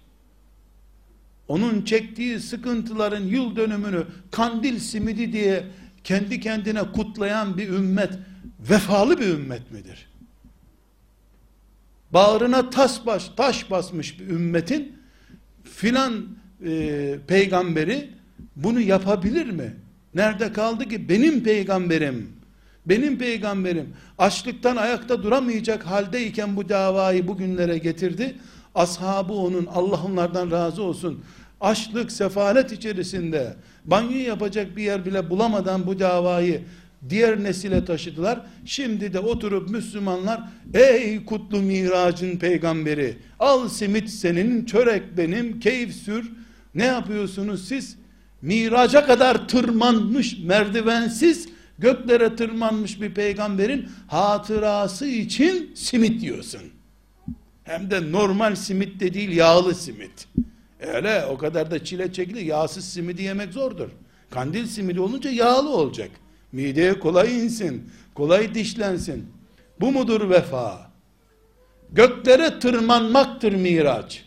Onun 1.47 1.81
çektiği 1.81 2.39
sıkıntıların 2.39 3.23
yıl 3.23 3.55
dönümünü 3.55 4.03
kandil 4.31 4.79
simidi 4.79 5.33
diye 5.33 5.63
kendi 6.03 6.39
kendine 6.39 6.91
kutlayan 6.91 7.57
bir 7.57 7.69
ümmet 7.69 8.13
vefalı 8.69 9.19
bir 9.19 9.27
ümmet 9.27 9.71
midir? 9.71 10.07
Bağrına 12.11 12.69
tas 12.69 13.05
baş, 13.05 13.29
taş 13.29 13.71
basmış 13.71 14.19
bir 14.19 14.27
ümmetin 14.27 14.99
filan 15.63 16.25
e, 16.65 17.19
peygamberi 17.27 18.16
bunu 18.63 18.81
yapabilir 18.81 19.49
mi? 19.49 19.73
Nerede 20.15 20.53
kaldı 20.53 20.89
ki 20.89 21.09
benim 21.09 21.43
peygamberim 21.43 22.37
benim 22.85 23.17
peygamberim 23.17 23.93
açlıktan 24.17 24.75
ayakta 24.75 25.23
duramayacak 25.23 25.85
haldeyken 25.85 26.55
bu 26.55 26.69
davayı 26.69 27.27
bugünlere 27.27 27.77
getirdi. 27.77 28.35
Ashabı 28.75 29.33
onun 29.33 29.65
Allah 29.65 30.03
onlardan 30.05 30.51
razı 30.51 30.83
olsun. 30.83 31.23
Açlık, 31.61 32.11
sefalet 32.11 32.71
içerisinde 32.71 33.55
banyo 33.85 34.17
yapacak 34.17 34.77
bir 34.77 34.83
yer 34.83 35.05
bile 35.05 35.29
bulamadan 35.29 35.87
bu 35.87 35.99
davayı 35.99 36.61
diğer 37.09 37.43
nesile 37.43 37.85
taşıdılar. 37.85 38.41
Şimdi 38.65 39.13
de 39.13 39.19
oturup 39.19 39.69
Müslümanlar 39.69 40.41
ey 40.73 41.25
kutlu 41.25 41.61
miracın 41.61 42.37
peygamberi 42.37 43.17
al 43.39 43.69
simit 43.69 44.09
senin 44.09 44.65
çörek 44.65 45.17
benim 45.17 45.59
keyif 45.59 45.95
sür 45.95 46.31
ne 46.75 46.85
yapıyorsunuz 46.85 47.67
siz? 47.67 47.97
Miraca 48.41 49.05
kadar 49.05 49.47
tırmanmış 49.47 50.39
merdivensiz 50.39 51.49
göklere 51.79 52.35
tırmanmış 52.35 53.01
bir 53.01 53.13
peygamberin 53.13 53.89
hatırası 54.07 55.05
için 55.07 55.71
simit 55.75 56.23
yiyorsun. 56.23 56.61
Hem 57.63 57.91
de 57.91 58.11
normal 58.11 58.55
simit 58.55 58.99
de 58.99 59.13
değil 59.13 59.29
yağlı 59.29 59.75
simit. 59.75 60.27
Öyle 60.79 61.25
o 61.25 61.37
kadar 61.37 61.71
da 61.71 61.83
çile 61.83 62.13
çekilir. 62.13 62.41
Yağsız 62.41 62.85
simidi 62.85 63.23
yemek 63.23 63.53
zordur. 63.53 63.89
Kandil 64.29 64.65
simidi 64.65 64.99
olunca 64.99 65.29
yağlı 65.29 65.69
olacak. 65.69 66.09
Mideye 66.51 66.99
kolay 66.99 67.39
insin. 67.39 67.91
Kolay 68.13 68.53
dişlensin. 68.53 69.25
Bu 69.81 69.91
mudur 69.91 70.29
vefa? 70.29 70.91
Göklere 71.91 72.59
tırmanmaktır 72.59 73.53
miraç. 73.53 74.26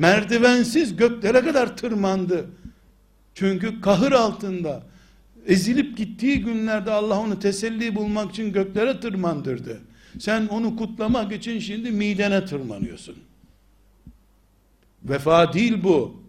Merdivensiz 0.00 0.96
göklere 0.96 1.40
kadar 1.40 1.76
tırmandı. 1.76 2.46
Çünkü 3.34 3.80
kahır 3.80 4.12
altında 4.12 4.82
ezilip 5.46 5.96
gittiği 5.96 6.40
günlerde 6.40 6.90
Allah 6.90 7.18
onu 7.20 7.38
teselli 7.38 7.94
bulmak 7.94 8.30
için 8.30 8.52
göklere 8.52 9.00
tırmandırdı. 9.00 9.80
Sen 10.18 10.46
onu 10.46 10.76
kutlamak 10.76 11.32
için 11.32 11.58
şimdi 11.58 11.90
midene 11.90 12.44
tırmanıyorsun. 12.44 13.16
Vefa 15.04 15.52
değil 15.52 15.84
bu. 15.84 16.22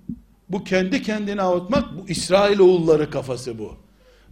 Bu 0.49 0.63
kendi 0.63 1.01
kendine 1.01 1.41
avutmak, 1.41 1.97
bu 1.97 2.09
İsrail 2.09 2.59
oğulları 2.59 3.09
kafası 3.09 3.59
bu. 3.59 3.75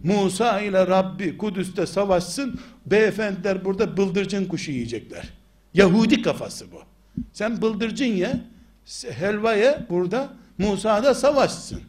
Musa 0.04 0.60
ile 0.60 0.86
Rabbi 0.86 1.38
Kudüs'te 1.38 1.86
savaşsın, 1.86 2.60
beyefendiler 2.86 3.64
burada 3.64 3.96
bıldırcın 3.96 4.44
kuşu 4.44 4.72
yiyecekler. 4.72 5.28
Yahudi 5.74 6.22
kafası 6.22 6.66
bu. 6.72 6.82
Sen 7.32 7.62
bıldırcın 7.62 8.06
ye, 8.06 8.40
helva 9.10 9.54
ye 9.54 9.86
burada, 9.90 10.32
Musa 10.58 11.04
da 11.04 11.14
savaşsın. 11.14 11.82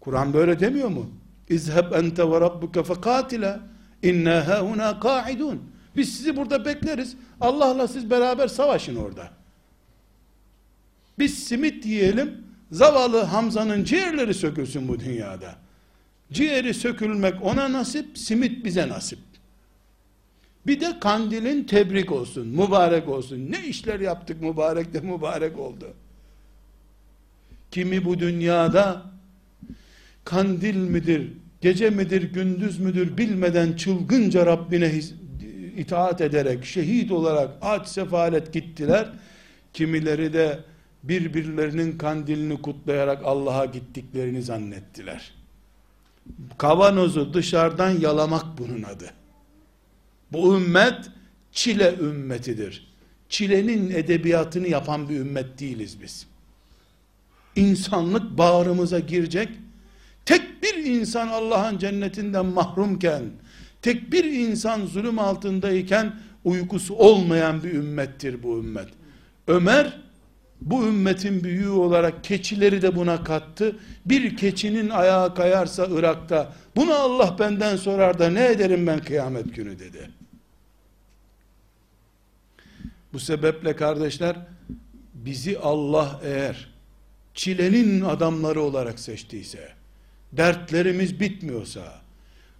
Kur'an 0.00 0.34
böyle 0.34 0.60
demiyor 0.60 0.88
mu? 0.88 1.10
İzheb 1.48 1.92
ente 1.92 2.30
ve 2.30 2.40
rabbuke 2.40 2.82
fekatila 2.82 3.60
inna 4.02 4.48
hauna 4.48 5.00
kaidun. 5.00 5.62
Biz 5.96 6.16
sizi 6.16 6.36
burada 6.36 6.64
bekleriz. 6.64 7.16
Allah'la 7.40 7.88
siz 7.88 8.10
beraber 8.10 8.48
savaşın 8.48 8.96
orada. 8.96 9.30
Biz 11.18 11.44
simit 11.44 11.86
yiyelim. 11.86 12.48
Zavallı 12.72 13.22
Hamza'nın 13.22 13.84
ciğerleri 13.84 14.34
sökülsün 14.34 14.88
bu 14.88 15.00
dünyada. 15.00 15.54
Ciğeri 16.32 16.74
sökülmek 16.74 17.42
ona 17.42 17.72
nasip, 17.72 18.18
simit 18.18 18.64
bize 18.64 18.88
nasip. 18.88 19.18
Bir 20.68 20.80
de 20.80 21.00
kandilin 21.00 21.64
tebrik 21.64 22.12
olsun, 22.12 22.48
mübarek 22.48 23.08
olsun. 23.08 23.50
Ne 23.50 23.66
işler 23.66 24.00
yaptık 24.00 24.42
mübarek 24.42 24.94
de 24.94 25.00
mübarek 25.00 25.58
oldu. 25.58 25.86
Kimi 27.70 28.04
bu 28.04 28.18
dünyada 28.18 29.02
kandil 30.24 30.76
midir, 30.76 31.32
gece 31.60 31.90
midir, 31.90 32.22
gündüz 32.22 32.78
müdür 32.78 33.16
bilmeden 33.16 33.72
çılgınca 33.72 34.46
Rabbine 34.46 34.92
itaat 35.76 36.20
ederek, 36.20 36.64
şehit 36.64 37.12
olarak 37.12 37.50
aç 37.62 37.88
sefalet 37.88 38.52
gittiler. 38.52 39.08
Kimileri 39.72 40.32
de 40.32 40.58
birbirlerinin 41.02 41.98
kandilini 41.98 42.62
kutlayarak 42.62 43.22
Allah'a 43.24 43.64
gittiklerini 43.64 44.42
zannettiler. 44.42 45.34
Kavanozu 46.58 47.34
dışarıdan 47.34 47.90
yalamak 47.90 48.44
bunun 48.58 48.82
adı. 48.82 49.17
Bu 50.32 50.56
ümmet 50.56 51.10
çile 51.52 51.94
ümmetidir. 52.00 52.88
Çilenin 53.28 53.90
edebiyatını 53.90 54.68
yapan 54.68 55.08
bir 55.08 55.16
ümmet 55.16 55.60
değiliz 55.60 56.02
biz. 56.02 56.26
İnsanlık 57.56 58.38
bağrımıza 58.38 58.98
girecek. 58.98 59.48
Tek 60.26 60.62
bir 60.62 60.74
insan 60.74 61.28
Allah'ın 61.28 61.78
cennetinden 61.78 62.46
mahrumken, 62.46 63.22
tek 63.82 64.12
bir 64.12 64.24
insan 64.24 64.86
zulüm 64.86 65.18
altındayken 65.18 66.12
uykusu 66.44 66.94
olmayan 66.94 67.62
bir 67.62 67.72
ümmettir 67.72 68.42
bu 68.42 68.58
ümmet. 68.58 68.88
Ömer 69.46 69.98
bu 70.60 70.86
ümmetin 70.86 71.44
büyüğü 71.44 71.68
olarak 71.68 72.24
keçileri 72.24 72.82
de 72.82 72.96
buna 72.96 73.24
kattı. 73.24 73.76
Bir 74.06 74.36
keçinin 74.36 74.88
ayağı 74.88 75.34
kayarsa 75.34 75.86
Irak'ta 75.90 76.52
bunu 76.76 76.94
Allah 76.94 77.36
benden 77.38 77.76
sorar 77.76 78.18
da 78.18 78.30
ne 78.30 78.46
ederim 78.46 78.86
ben 78.86 78.98
kıyamet 78.98 79.56
günü 79.56 79.78
dedi. 79.78 80.10
Bu 83.12 83.18
sebeple 83.18 83.76
kardeşler 83.76 84.36
bizi 85.14 85.58
Allah 85.58 86.20
eğer 86.24 86.68
çilenin 87.34 88.00
adamları 88.00 88.60
olarak 88.60 88.98
seçtiyse 88.98 89.68
dertlerimiz 90.32 91.20
bitmiyorsa 91.20 92.00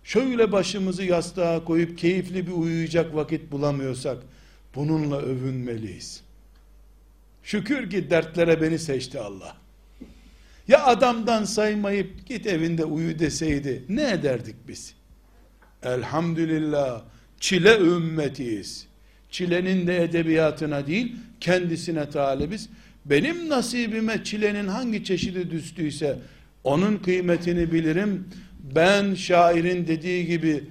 şöyle 0.05 0.53
başımızı 0.53 1.05
yastığa 1.05 1.65
koyup 1.65 1.99
keyifli 1.99 2.47
bir 2.47 2.53
uyuyacak 2.53 3.15
vakit 3.15 3.53
bulamıyorsak 3.53 4.19
bununla 4.75 5.19
övünmeliyiz. 5.19 6.23
Şükür 7.43 7.91
ki 7.91 8.11
dertlere 8.11 8.63
beni 8.63 8.79
seçti 8.79 9.21
Allah. 9.21 9.57
Ya 10.69 10.85
adamdan 10.85 11.45
saymayıp 11.45 12.27
git 12.27 12.47
evinde 12.47 12.85
uyu 12.85 13.19
deseydi 13.19 13.85
ne 13.89 14.11
ederdik 14.11 14.57
biz? 14.69 14.95
Elhamdülillah 15.83 17.03
çile 17.41 17.79
ümmetiyiz. 17.79 18.87
Çilenin 19.31 19.87
de 19.87 20.03
edebiyatına 20.05 20.87
değil 20.87 21.17
kendisine 21.41 22.11
talibiz. 22.11 22.69
Benim 23.05 23.49
nasibime 23.49 24.25
çilenin 24.25 24.69
hangi 24.69 25.05
çeşidi 25.05 25.51
düştüyse 25.51 26.19
onun 26.65 26.97
kıymetini 26.97 27.73
bilirim. 27.73 28.29
Ben 28.75 29.15
şairin 29.15 29.87
dediği 29.87 30.27
gibi 30.27 30.65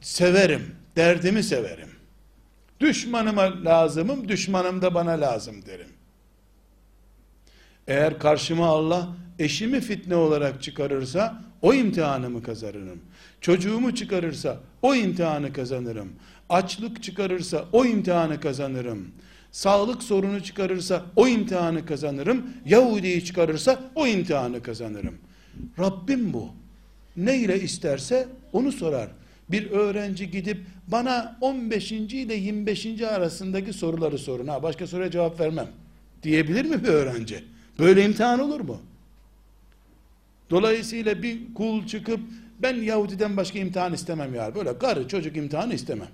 severim. 0.00 0.62
Derdimi 0.96 1.42
severim. 1.42 1.88
Düşmanıma 2.80 3.64
lazımım, 3.64 4.28
düşmanım 4.28 4.82
da 4.82 4.94
bana 4.94 5.10
lazım 5.10 5.66
derim. 5.66 5.88
Eğer 7.86 8.18
karşıma 8.18 8.66
Allah 8.66 9.08
eşimi 9.38 9.80
fitne 9.80 10.16
olarak 10.16 10.62
çıkarırsa 10.62 11.42
o 11.62 11.74
imtihanımı 11.74 12.42
kazanırım. 12.42 13.00
Çocuğumu 13.40 13.94
çıkarırsa 13.94 14.60
o 14.82 14.94
imtihanı 14.94 15.52
kazanırım. 15.52 16.12
Açlık 16.48 17.02
çıkarırsa 17.02 17.64
o 17.72 17.84
imtihanı 17.84 18.40
kazanırım. 18.40 19.08
Sağlık 19.52 20.02
sorunu 20.02 20.42
çıkarırsa 20.42 21.02
o 21.16 21.28
imtihanı 21.28 21.86
kazanırım. 21.86 22.46
Yahudi'yi 22.66 23.24
çıkarırsa 23.24 23.80
o 23.94 24.06
imtihanı 24.06 24.62
kazanırım. 24.62 25.14
Rabbim 25.78 26.32
bu. 26.32 26.48
Ne 27.16 27.38
ile 27.38 27.60
isterse 27.60 28.28
onu 28.52 28.72
sorar. 28.72 29.08
Bir 29.48 29.70
öğrenci 29.70 30.30
gidip 30.30 30.58
bana 30.88 31.38
15. 31.40 31.92
ile 31.92 32.34
25. 32.34 33.02
arasındaki 33.02 33.72
soruları 33.72 34.18
sorun. 34.18 34.46
Ha 34.46 34.62
başka 34.62 34.86
soruya 34.86 35.10
cevap 35.10 35.40
vermem. 35.40 35.68
Diyebilir 36.22 36.64
mi 36.64 36.84
bir 36.84 36.88
öğrenci? 36.88 37.44
Böyle 37.78 38.04
imtihan 38.04 38.40
olur 38.40 38.60
mu? 38.60 38.80
Dolayısıyla 40.50 41.22
bir 41.22 41.54
kul 41.54 41.86
çıkıp 41.86 42.20
ben 42.62 42.74
Yahudiden 42.74 43.36
başka 43.36 43.58
imtihan 43.58 43.92
istemem 43.92 44.34
ya. 44.34 44.54
Böyle 44.54 44.78
karı 44.78 45.08
çocuk 45.08 45.36
imtihanı 45.36 45.74
istemem. 45.74 46.08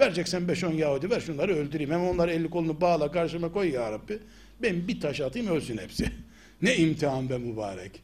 Vereceksen 0.00 0.42
5-10 0.42 0.74
Yahudi 0.74 1.10
ver 1.10 1.20
şunları 1.20 1.56
öldüreyim. 1.56 1.90
Hem 1.90 2.08
onları 2.08 2.30
elini 2.30 2.50
kolunu 2.50 2.80
bağla 2.80 3.12
karşıma 3.12 3.52
koy 3.52 3.70
ya 3.70 3.92
Rabbi. 3.92 4.18
Ben 4.62 4.88
bir 4.88 5.00
taş 5.00 5.20
atayım 5.20 5.48
ölsün 5.48 5.78
hepsi. 5.78 6.12
ne 6.62 6.76
imtihan 6.76 7.30
be 7.30 7.38
mübarek. 7.38 8.02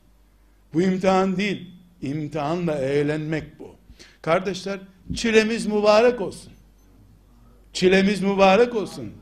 Bu 0.74 0.82
imtihan 0.82 1.36
değil. 1.36 1.70
İmtihanla 2.02 2.78
eğlenmek 2.78 3.58
bu. 3.58 3.74
Kardeşler 4.22 4.80
çilemiz 5.14 5.66
mübarek 5.66 6.20
olsun. 6.20 6.52
Çilemiz 7.72 8.20
mübarek 8.20 8.74
olsun. 8.74 9.12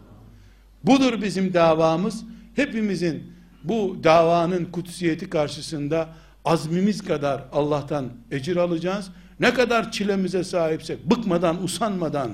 Budur 0.84 1.22
bizim 1.22 1.54
davamız. 1.54 2.24
Hepimizin 2.56 3.32
bu 3.64 3.96
davanın 4.04 4.64
kutsiyeti 4.64 5.30
karşısında 5.30 6.08
azmimiz 6.44 7.04
kadar 7.04 7.44
Allah'tan 7.52 8.12
ecir 8.30 8.56
alacağız. 8.56 9.10
Ne 9.42 9.54
kadar 9.54 9.92
çilemize 9.92 10.44
sahipsek, 10.44 11.10
bıkmadan, 11.10 11.64
usanmadan, 11.64 12.30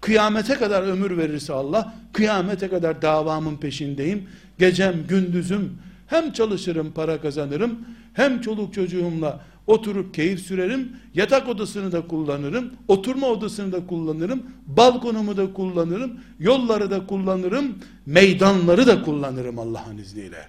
kıyamete 0.00 0.54
kadar 0.54 0.82
ömür 0.82 1.16
verirse 1.16 1.52
Allah, 1.52 1.94
kıyamete 2.12 2.68
kadar 2.68 3.02
davamın 3.02 3.56
peşindeyim. 3.56 4.28
Gecem, 4.58 4.94
gündüzüm, 5.08 5.78
hem 6.06 6.32
çalışırım, 6.32 6.92
para 6.92 7.20
kazanırım, 7.20 7.78
hem 8.14 8.40
çoluk 8.40 8.74
çocuğumla 8.74 9.40
oturup 9.66 10.14
keyif 10.14 10.40
sürerim, 10.40 10.96
yatak 11.14 11.48
odasını 11.48 11.92
da 11.92 12.06
kullanırım, 12.06 12.70
oturma 12.88 13.26
odasını 13.26 13.72
da 13.72 13.86
kullanırım, 13.86 14.42
balkonumu 14.66 15.36
da 15.36 15.52
kullanırım, 15.52 16.20
yolları 16.38 16.90
da 16.90 17.06
kullanırım, 17.06 17.78
meydanları 18.06 18.86
da 18.86 19.02
kullanırım 19.02 19.58
Allah'ın 19.58 19.98
izniyle. 19.98 20.48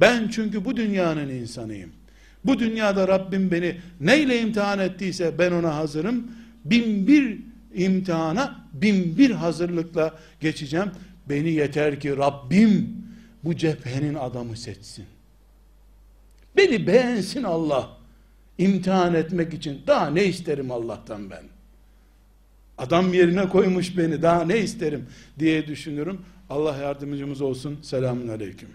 Ben 0.00 0.28
çünkü 0.28 0.64
bu 0.64 0.76
dünyanın 0.76 1.28
insanıyım. 1.28 1.90
Bu 2.46 2.58
dünyada 2.58 3.08
Rabbim 3.08 3.50
beni 3.50 3.76
neyle 4.00 4.40
imtihan 4.40 4.78
ettiyse 4.78 5.38
ben 5.38 5.52
ona 5.52 5.76
hazırım. 5.76 6.30
Bin 6.64 7.06
bir 7.06 7.38
imtihana 7.74 8.66
bin 8.72 9.18
bir 9.18 9.30
hazırlıkla 9.30 10.18
geçeceğim. 10.40 10.90
Beni 11.28 11.50
yeter 11.50 12.00
ki 12.00 12.16
Rabbim 12.16 12.96
bu 13.44 13.56
cephenin 13.56 14.14
adamı 14.14 14.56
seçsin. 14.56 15.04
Beni 16.56 16.86
beğensin 16.86 17.42
Allah. 17.42 17.96
İmtihan 18.58 19.14
etmek 19.14 19.54
için 19.54 19.80
daha 19.86 20.10
ne 20.10 20.24
isterim 20.24 20.70
Allah'tan 20.70 21.30
ben? 21.30 21.42
Adam 22.78 23.14
yerine 23.14 23.48
koymuş 23.48 23.96
beni 23.96 24.22
daha 24.22 24.44
ne 24.44 24.58
isterim 24.58 25.06
diye 25.38 25.66
düşünürüm. 25.66 26.20
Allah 26.50 26.76
yardımcımız 26.76 27.40
olsun. 27.40 27.78
Selamun 27.82 28.28
Aleyküm. 28.28 28.68